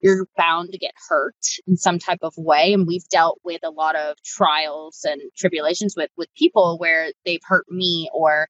You're 0.00 0.26
bound 0.36 0.70
to 0.72 0.78
get 0.78 0.92
hurt 1.08 1.34
in 1.66 1.76
some 1.76 1.98
type 1.98 2.18
of 2.22 2.34
way. 2.36 2.74
And 2.74 2.86
we've 2.86 3.08
dealt 3.08 3.40
with 3.42 3.60
a 3.64 3.70
lot 3.70 3.96
of 3.96 4.16
trials 4.22 5.00
and 5.04 5.20
tribulations 5.36 5.94
with 5.96 6.10
with 6.16 6.28
people 6.34 6.78
where 6.78 7.12
they've 7.24 7.40
hurt 7.42 7.70
me 7.70 8.10
or 8.12 8.48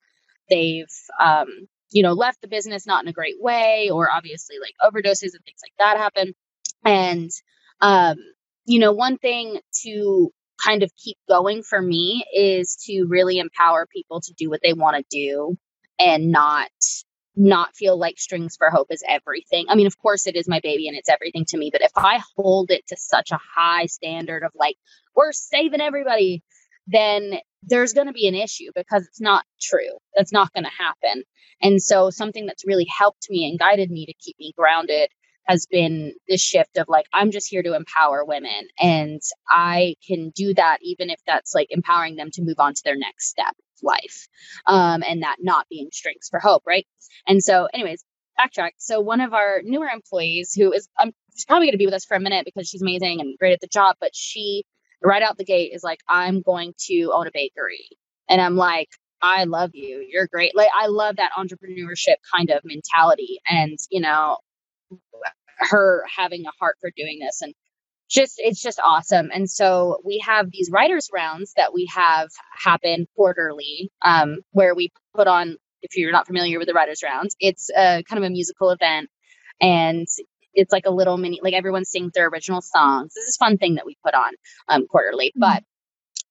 they've 0.50 0.86
um, 1.20 1.48
you 1.94 2.02
know, 2.02 2.12
left 2.12 2.42
the 2.42 2.48
business 2.48 2.86
not 2.86 3.04
in 3.04 3.08
a 3.08 3.12
great 3.12 3.40
way, 3.40 3.88
or 3.90 4.10
obviously 4.10 4.56
like 4.60 4.74
overdoses 4.82 5.32
and 5.34 5.44
things 5.44 5.60
like 5.62 5.74
that 5.78 5.96
happen. 5.96 6.34
And 6.84 7.30
um, 7.80 8.16
you 8.66 8.80
know, 8.80 8.92
one 8.92 9.16
thing 9.16 9.60
to 9.84 10.32
kind 10.62 10.82
of 10.82 10.90
keep 10.96 11.16
going 11.28 11.62
for 11.62 11.80
me 11.80 12.24
is 12.34 12.76
to 12.86 13.04
really 13.08 13.38
empower 13.38 13.86
people 13.86 14.20
to 14.20 14.32
do 14.34 14.50
what 14.50 14.60
they 14.62 14.72
want 14.72 14.96
to 14.96 15.04
do 15.10 15.56
and 15.98 16.30
not 16.30 16.70
not 17.36 17.74
feel 17.74 17.98
like 17.98 18.18
strings 18.18 18.56
for 18.56 18.70
hope 18.70 18.86
is 18.90 19.02
everything. 19.08 19.66
I 19.68 19.74
mean, 19.74 19.88
of 19.88 19.98
course 19.98 20.26
it 20.26 20.36
is 20.36 20.48
my 20.48 20.60
baby 20.60 20.86
and 20.86 20.96
it's 20.96 21.08
everything 21.08 21.44
to 21.48 21.58
me, 21.58 21.70
but 21.72 21.82
if 21.82 21.90
I 21.96 22.20
hold 22.36 22.70
it 22.70 22.86
to 22.88 22.96
such 22.96 23.32
a 23.32 23.40
high 23.56 23.86
standard 23.86 24.44
of 24.44 24.52
like 24.54 24.76
we're 25.16 25.32
saving 25.32 25.80
everybody, 25.80 26.42
then 26.86 27.34
there's 27.62 27.92
going 27.92 28.06
to 28.06 28.12
be 28.12 28.28
an 28.28 28.34
issue 28.34 28.70
because 28.74 29.06
it's 29.06 29.20
not 29.20 29.44
true. 29.60 29.98
That's 30.14 30.32
not 30.32 30.52
going 30.52 30.64
to 30.64 30.70
happen. 30.70 31.24
And 31.60 31.82
so 31.82 32.10
something 32.10 32.46
that's 32.46 32.66
really 32.66 32.86
helped 32.86 33.26
me 33.30 33.48
and 33.48 33.58
guided 33.58 33.90
me 33.90 34.06
to 34.06 34.14
keep 34.14 34.36
me 34.38 34.52
grounded 34.56 35.08
has 35.46 35.66
been 35.66 36.14
this 36.28 36.40
shift 36.40 36.76
of 36.78 36.88
like 36.88 37.06
i'm 37.12 37.30
just 37.30 37.48
here 37.50 37.62
to 37.62 37.74
empower 37.74 38.24
women 38.24 38.68
and 38.80 39.20
i 39.50 39.94
can 40.06 40.30
do 40.30 40.54
that 40.54 40.78
even 40.82 41.10
if 41.10 41.20
that's 41.26 41.54
like 41.54 41.68
empowering 41.70 42.16
them 42.16 42.30
to 42.32 42.42
move 42.42 42.58
on 42.58 42.74
to 42.74 42.82
their 42.84 42.96
next 42.96 43.28
step 43.28 43.54
life 43.82 44.28
um, 44.66 45.02
and 45.08 45.22
that 45.22 45.36
not 45.40 45.66
being 45.70 45.88
strings 45.92 46.28
for 46.30 46.38
hope 46.40 46.62
right 46.66 46.86
and 47.28 47.42
so 47.42 47.68
anyways 47.74 48.04
backtrack 48.40 48.70
so 48.78 49.00
one 49.00 49.20
of 49.20 49.34
our 49.34 49.60
newer 49.64 49.88
employees 49.88 50.54
who 50.54 50.72
is 50.72 50.88
um, 51.02 51.12
she's 51.34 51.44
probably 51.44 51.66
going 51.66 51.72
to 51.74 51.78
be 51.78 51.86
with 51.86 51.94
us 51.94 52.04
for 52.04 52.16
a 52.16 52.20
minute 52.20 52.44
because 52.44 52.68
she's 52.68 52.82
amazing 52.82 53.20
and 53.20 53.38
great 53.38 53.52
at 53.52 53.60
the 53.60 53.68
job 53.68 53.96
but 54.00 54.10
she 54.14 54.64
right 55.02 55.22
out 55.22 55.36
the 55.38 55.44
gate 55.44 55.72
is 55.74 55.84
like 55.84 56.00
i'm 56.08 56.42
going 56.42 56.74
to 56.78 57.12
own 57.14 57.26
a 57.26 57.30
bakery 57.32 57.88
and 58.28 58.40
i'm 58.40 58.56
like 58.56 58.88
I 59.22 59.44
love 59.44 59.70
you. 59.72 60.06
You're 60.06 60.26
great. 60.26 60.54
Like 60.54 60.68
I 60.78 60.88
love 60.88 61.16
that 61.16 61.32
entrepreneurship 61.38 62.16
kind 62.34 62.50
of 62.50 62.60
mentality. 62.62 63.40
And, 63.48 63.78
you 63.90 64.00
know, 64.02 64.36
her 65.58 66.04
having 66.16 66.46
a 66.46 66.52
heart 66.58 66.76
for 66.80 66.90
doing 66.96 67.18
this 67.20 67.42
and 67.42 67.54
just 68.08 68.34
it's 68.38 68.62
just 68.62 68.80
awesome. 68.80 69.30
And 69.32 69.50
so 69.50 70.00
we 70.04 70.22
have 70.24 70.50
these 70.50 70.70
writers 70.70 71.10
rounds 71.12 71.52
that 71.56 71.72
we 71.72 71.88
have 71.94 72.28
happen 72.52 73.06
quarterly 73.16 73.90
um, 74.02 74.38
where 74.52 74.74
we 74.74 74.90
put 75.14 75.26
on 75.26 75.56
if 75.82 75.96
you're 75.96 76.12
not 76.12 76.26
familiar 76.26 76.58
with 76.58 76.68
the 76.68 76.74
writers 76.74 77.02
rounds 77.04 77.36
it's 77.40 77.70
a 77.70 78.02
kind 78.08 78.22
of 78.22 78.24
a 78.24 78.30
musical 78.30 78.70
event 78.70 79.10
and 79.60 80.06
it's 80.54 80.72
like 80.72 80.86
a 80.86 80.90
little 80.90 81.16
mini 81.16 81.40
like 81.42 81.54
everyone 81.54 81.84
sings 81.84 82.12
their 82.12 82.28
original 82.28 82.62
songs. 82.62 83.12
This 83.14 83.24
is 83.24 83.36
a 83.36 83.44
fun 83.44 83.58
thing 83.58 83.74
that 83.74 83.86
we 83.86 83.96
put 84.04 84.14
on 84.14 84.32
um, 84.68 84.86
quarterly 84.86 85.28
mm-hmm. 85.28 85.40
but 85.40 85.62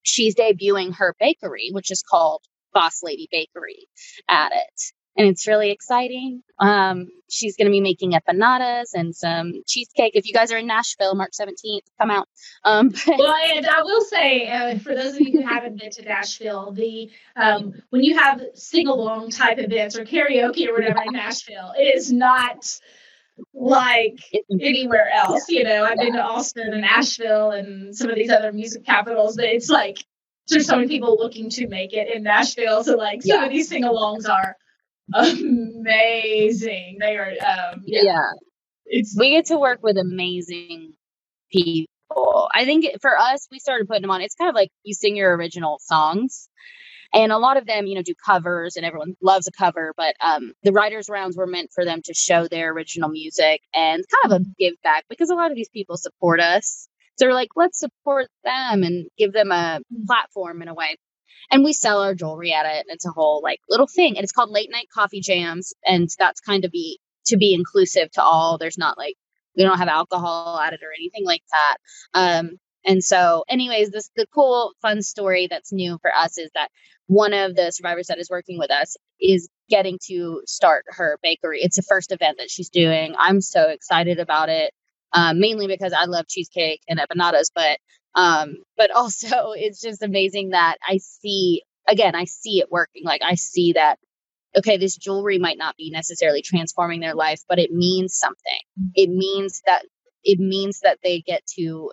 she's 0.01 0.35
debuting 0.35 0.95
her 0.95 1.15
bakery 1.19 1.69
which 1.71 1.91
is 1.91 2.03
called 2.03 2.41
boss 2.73 3.01
lady 3.03 3.27
bakery 3.31 3.87
at 4.27 4.51
it 4.53 4.81
and 5.15 5.27
it's 5.27 5.47
really 5.47 5.71
exciting. 5.71 6.41
Um, 6.59 7.07
she's 7.29 7.55
going 7.55 7.67
to 7.67 7.71
be 7.71 7.81
making 7.81 8.13
empanadas 8.13 8.93
and 8.93 9.15
some 9.15 9.53
cheesecake. 9.67 10.15
If 10.15 10.27
you 10.27 10.33
guys 10.33 10.51
are 10.51 10.57
in 10.57 10.67
Nashville, 10.67 11.15
March 11.15 11.33
17th, 11.39 11.81
come 11.99 12.09
out. 12.09 12.27
Um, 12.63 12.91
well, 13.07 13.35
and 13.35 13.67
I 13.67 13.81
will 13.83 14.01
say, 14.01 14.47
uh, 14.47 14.79
for 14.79 14.95
those 14.95 15.15
of 15.15 15.21
you 15.21 15.41
who 15.41 15.47
haven't 15.47 15.79
been 15.79 15.91
to 15.91 16.03
Nashville, 16.03 16.71
the 16.71 17.11
um, 17.35 17.73
when 17.89 18.03
you 18.03 18.17
have 18.17 18.41
sing 18.55 18.87
along 18.87 19.29
type 19.31 19.59
events 19.59 19.97
or 19.97 20.05
karaoke 20.05 20.67
or 20.67 20.73
whatever 20.73 21.01
in 21.05 21.13
Nashville, 21.13 21.73
it 21.77 21.95
is 21.95 22.11
not 22.11 22.79
like 23.53 24.19
anywhere 24.51 25.09
else. 25.13 25.49
You 25.49 25.63
know, 25.63 25.83
I've 25.83 25.97
been 25.97 26.13
to 26.13 26.21
Austin 26.21 26.71
and 26.71 26.81
Nashville 26.81 27.51
and 27.51 27.95
some 27.95 28.09
of 28.09 28.15
these 28.15 28.31
other 28.31 28.51
music 28.51 28.85
capitals. 28.85 29.35
That 29.35 29.53
it's 29.53 29.69
like 29.69 30.03
there's 30.47 30.67
so 30.67 30.75
many 30.75 30.87
people 30.87 31.17
looking 31.17 31.49
to 31.51 31.67
make 31.67 31.93
it 31.93 32.13
in 32.13 32.23
Nashville. 32.23 32.83
So 32.83 32.95
like 32.95 33.21
some 33.21 33.39
yeah. 33.39 33.45
of 33.45 33.51
these 33.51 33.69
sing-alongs 33.69 34.27
are 34.29 34.55
amazing. 35.13 36.97
They 36.99 37.17
are, 37.17 37.31
um, 37.31 37.81
yeah. 37.85 38.01
yeah. 38.03 38.29
It's 38.85 39.15
we 39.17 39.31
get 39.31 39.45
to 39.47 39.57
work 39.57 39.81
with 39.81 39.97
amazing 39.97 40.93
people. 41.51 41.87
I 42.53 42.65
think 42.65 42.85
for 43.01 43.17
us, 43.17 43.47
we 43.51 43.59
started 43.59 43.87
putting 43.87 44.01
them 44.01 44.11
on. 44.11 44.21
It's 44.21 44.35
kind 44.35 44.49
of 44.49 44.55
like 44.55 44.69
you 44.83 44.93
sing 44.93 45.15
your 45.15 45.35
original 45.35 45.79
songs, 45.81 46.49
and 47.13 47.31
a 47.31 47.37
lot 47.37 47.57
of 47.57 47.65
them, 47.65 47.85
you 47.85 47.95
know, 47.95 48.01
do 48.01 48.13
covers, 48.13 48.75
and 48.75 48.85
everyone 48.85 49.15
loves 49.21 49.47
a 49.47 49.51
cover. 49.51 49.93
But 49.95 50.15
um, 50.21 50.53
the 50.63 50.71
writers' 50.71 51.09
rounds 51.09 51.37
were 51.37 51.47
meant 51.47 51.71
for 51.73 51.85
them 51.85 52.01
to 52.05 52.13
show 52.13 52.47
their 52.47 52.71
original 52.71 53.09
music 53.09 53.61
and 53.73 54.03
kind 54.23 54.33
of 54.33 54.41
a 54.41 54.45
give 54.59 54.75
back 54.83 55.05
because 55.09 55.29
a 55.29 55.35
lot 55.35 55.51
of 55.51 55.55
these 55.55 55.69
people 55.69 55.97
support 55.97 56.39
us. 56.39 56.87
So 57.17 57.27
we're 57.27 57.33
like, 57.33 57.49
let's 57.55 57.79
support 57.79 58.27
them 58.43 58.83
and 58.83 59.07
give 59.17 59.33
them 59.33 59.51
a 59.51 59.79
mm. 59.79 60.05
platform 60.07 60.61
in 60.61 60.67
a 60.67 60.73
way 60.73 60.97
and 61.51 61.63
we 61.63 61.73
sell 61.73 62.01
our 62.01 62.15
jewelry 62.15 62.53
at 62.53 62.65
it. 62.65 62.85
And 62.87 62.95
it's 62.95 63.05
a 63.05 63.11
whole 63.11 63.41
like 63.43 63.59
little 63.69 63.87
thing, 63.87 64.17
and 64.17 64.23
it's 64.23 64.31
called 64.31 64.49
Late 64.49 64.71
Night 64.71 64.87
Coffee 64.93 65.21
Jams, 65.21 65.73
and 65.85 66.09
that's 66.17 66.41
kind 66.41 66.65
of 66.65 66.71
be 66.71 66.99
to 67.27 67.37
be 67.37 67.53
inclusive 67.53 68.11
to 68.11 68.23
all. 68.23 68.57
There's 68.57 68.77
not 68.77 68.97
like 68.97 69.15
we 69.55 69.63
don't 69.63 69.77
have 69.77 69.87
alcohol 69.87 70.59
added 70.59 70.81
or 70.83 70.91
anything 70.97 71.25
like 71.25 71.43
that. 71.51 71.77
Um, 72.13 72.57
and 72.85 73.03
so, 73.03 73.45
anyways, 73.47 73.91
this 73.91 74.09
the 74.15 74.27
cool 74.33 74.73
fun 74.81 75.01
story 75.01 75.47
that's 75.49 75.71
new 75.71 75.97
for 76.01 76.13
us 76.13 76.37
is 76.37 76.49
that 76.53 76.69
one 77.07 77.33
of 77.33 77.55
the 77.55 77.71
survivors 77.71 78.07
that 78.07 78.19
is 78.19 78.29
working 78.29 78.57
with 78.57 78.71
us 78.71 78.97
is 79.19 79.49
getting 79.69 79.99
to 80.07 80.41
start 80.45 80.85
her 80.87 81.19
bakery. 81.21 81.59
It's 81.61 81.75
the 81.75 81.83
first 81.83 82.11
event 82.11 82.37
that 82.39 82.49
she's 82.49 82.69
doing. 82.69 83.15
I'm 83.17 83.41
so 83.41 83.69
excited 83.69 84.19
about 84.19 84.49
it. 84.49 84.73
Um, 85.13 85.39
mainly 85.39 85.67
because 85.67 85.93
I 85.93 86.05
love 86.05 86.27
cheesecake 86.27 86.81
and 86.87 86.99
empanadas, 86.99 87.51
but 87.53 87.79
um, 88.15 88.57
but 88.77 88.91
also 88.91 89.51
it's 89.55 89.81
just 89.81 90.01
amazing 90.03 90.49
that 90.49 90.77
I 90.87 90.97
see 90.97 91.63
again, 91.87 92.15
I 92.15 92.25
see 92.25 92.59
it 92.59 92.71
working. 92.71 93.03
Like 93.05 93.21
I 93.23 93.35
see 93.35 93.73
that 93.73 93.99
okay, 94.55 94.77
this 94.77 94.95
jewelry 94.95 95.39
might 95.39 95.57
not 95.57 95.75
be 95.77 95.89
necessarily 95.89 96.43
transforming 96.43 96.99
their 96.99 97.15
life, 97.15 97.41
but 97.49 97.57
it 97.57 97.71
means 97.71 98.15
something. 98.15 98.59
It 98.93 99.09
means 99.09 99.61
that 99.65 99.83
it 100.23 100.39
means 100.39 100.81
that 100.81 100.99
they 101.03 101.21
get 101.21 101.45
to 101.57 101.91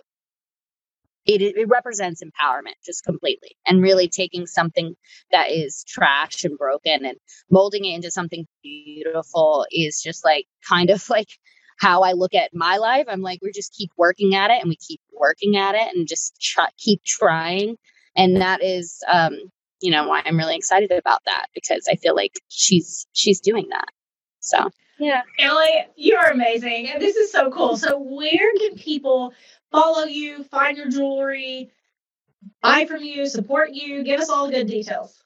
it, 1.25 1.41
it 1.41 1.67
represents 1.67 2.23
empowerment 2.23 2.75
just 2.85 3.03
completely 3.03 3.55
and 3.67 3.81
really 3.81 4.07
taking 4.07 4.47
something 4.47 4.95
that 5.31 5.51
is 5.51 5.83
trash 5.87 6.43
and 6.43 6.57
broken 6.57 7.05
and 7.05 7.17
molding 7.49 7.85
it 7.85 7.95
into 7.95 8.09
something 8.09 8.47
beautiful 8.63 9.65
is 9.71 10.01
just 10.01 10.25
like 10.25 10.45
kind 10.67 10.89
of 10.89 11.07
like 11.09 11.29
how 11.81 12.03
I 12.03 12.11
look 12.11 12.35
at 12.35 12.53
my 12.53 12.77
life. 12.77 13.07
I'm 13.09 13.23
like, 13.23 13.39
we 13.41 13.51
just 13.51 13.73
keep 13.73 13.89
working 13.97 14.35
at 14.35 14.51
it 14.51 14.61
and 14.61 14.69
we 14.69 14.75
keep 14.75 15.01
working 15.11 15.57
at 15.57 15.73
it 15.73 15.95
and 15.95 16.07
just 16.07 16.39
try, 16.39 16.67
keep 16.77 17.03
trying. 17.03 17.75
And 18.15 18.39
that 18.39 18.63
is, 18.63 19.03
um, 19.11 19.39
you 19.81 19.89
know, 19.89 20.07
why 20.07 20.21
I'm 20.23 20.37
really 20.37 20.55
excited 20.55 20.91
about 20.91 21.21
that 21.25 21.47
because 21.55 21.87
I 21.89 21.95
feel 21.95 22.15
like 22.15 22.39
she's 22.49 23.07
she's 23.13 23.39
doing 23.39 23.69
that. 23.71 23.87
So 24.41 24.69
yeah, 24.99 25.23
Ellie, 25.39 25.87
you're 25.95 26.29
amazing, 26.29 26.89
and 26.89 27.01
this 27.01 27.15
is 27.15 27.31
so 27.31 27.49
cool. 27.49 27.75
So 27.77 27.97
where 27.97 28.53
can 28.59 28.75
people 28.75 29.33
follow 29.71 30.03
you, 30.03 30.43
find 30.43 30.77
your 30.77 30.89
jewelry, 30.89 31.71
buy 32.61 32.85
from 32.85 33.01
you, 33.01 33.25
support 33.25 33.71
you? 33.71 34.03
Give 34.03 34.19
us 34.19 34.29
all 34.29 34.45
the 34.45 34.53
good 34.53 34.67
details. 34.67 35.19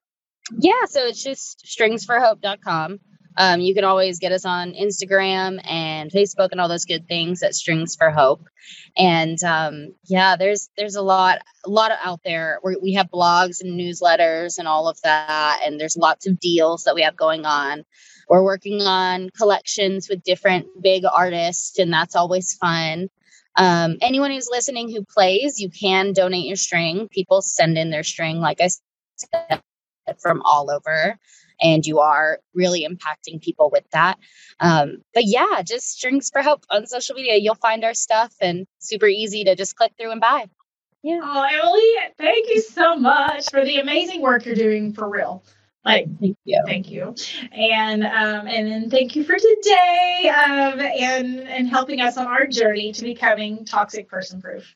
Yeah, 0.58 0.86
so 0.86 1.06
it's 1.08 1.22
just 1.22 1.66
stringsforhope.com. 1.66 3.00
Um, 3.38 3.60
you 3.60 3.74
can 3.74 3.84
always 3.84 4.20
get 4.20 4.32
us 4.32 4.46
on 4.46 4.74
Instagram 4.74 5.60
and 5.66 6.12
Facebook 6.12 6.50
and 6.52 6.62
all 6.62 6.70
those 6.70 6.86
good 6.86 7.08
things 7.08 7.44
at 7.44 7.56
Strings 7.56 7.96
for 7.96 8.10
Hope. 8.10 8.48
And 8.98 9.42
um, 9.44 9.94
yeah, 10.06 10.36
there's 10.38 10.70
there's 10.78 10.96
a 10.96 11.02
lot 11.02 11.40
a 11.66 11.70
lot 11.70 11.92
out 12.04 12.22
there. 12.24 12.60
We're, 12.64 12.80
we 12.80 12.94
have 12.94 13.12
blogs 13.12 13.62
and 13.62 13.80
newsletters 13.80 14.58
and 14.58 14.68
all 14.68 14.88
of 14.88 15.02
that, 15.02 15.62
and 15.66 15.80
there's 15.80 15.98
lots 15.98 16.28
of 16.28 16.40
deals 16.40 16.86
that 16.86 16.96
we 16.96 17.02
have 17.02 17.18
going 17.18 17.46
on. 17.46 17.84
We're 18.30 18.44
working 18.44 18.82
on 18.82 19.30
collections 19.32 20.10
with 20.10 20.24
different 20.24 20.68
big 20.82 21.04
artists, 21.06 21.78
and 21.78 21.92
that's 21.92 22.16
always 22.16 22.54
fun. 22.54 23.10
Um, 23.58 23.98
anyone 24.02 24.32
who's 24.32 24.50
listening 24.50 24.90
who 24.90 25.06
plays, 25.06 25.60
you 25.60 25.70
can 25.70 26.14
donate 26.14 26.46
your 26.46 26.56
string. 26.56 27.08
People 27.10 27.42
send 27.42 27.78
in 27.78 27.90
their 27.90 28.04
string, 28.04 28.40
like 28.40 28.60
I 28.62 28.70
said, 29.18 29.62
from 30.20 30.42
all 30.44 30.72
over 30.72 31.18
and 31.62 31.86
you 31.86 32.00
are 32.00 32.40
really 32.54 32.88
impacting 32.88 33.42
people 33.42 33.70
with 33.72 33.90
that. 33.92 34.18
Um, 34.60 34.98
but 35.14 35.26
yeah, 35.26 35.62
just 35.64 35.92
Strings 35.92 36.30
for 36.30 36.42
Hope 36.42 36.66
on 36.70 36.88
social 36.88 37.16
media. 37.16 37.36
You'll 37.36 37.56
find 37.56 37.84
our 37.84 37.94
stuff 37.94 38.34
and 38.42 38.66
super 38.80 39.08
easy 39.08 39.44
to 39.46 39.56
just 39.56 39.76
click 39.76 39.94
through 40.00 40.12
and 40.12 40.22
buy. 40.22 40.46
Yeah. 41.04 41.20
Oh, 41.24 41.44
Emily, 41.44 42.14
thank 42.18 42.50
you 42.50 42.62
so 42.62 42.96
much 42.96 43.52
for 43.52 43.64
the 43.64 43.78
amazing 43.78 44.22
work 44.22 44.46
you're 44.46 44.56
doing 44.56 44.94
for 44.94 45.08
real. 45.10 45.44
Like, 45.86 46.08
thank 46.20 46.36
you, 46.46 46.64
thank 46.66 46.90
you, 46.90 47.14
and 47.52 48.04
um, 48.04 48.48
and 48.48 48.68
then 48.68 48.90
thank 48.90 49.16
you 49.16 49.24
for 49.24 49.36
today, 49.36 50.34
um, 50.36 50.80
and 50.80 51.42
and 51.42 51.68
helping 51.68 52.02
us 52.02 52.18
on 52.18 52.26
our 52.26 52.48
journey 52.48 52.92
to 52.94 53.04
becoming 53.04 53.66
toxic 53.66 54.10
person 54.10 54.42
proof. 54.42 54.76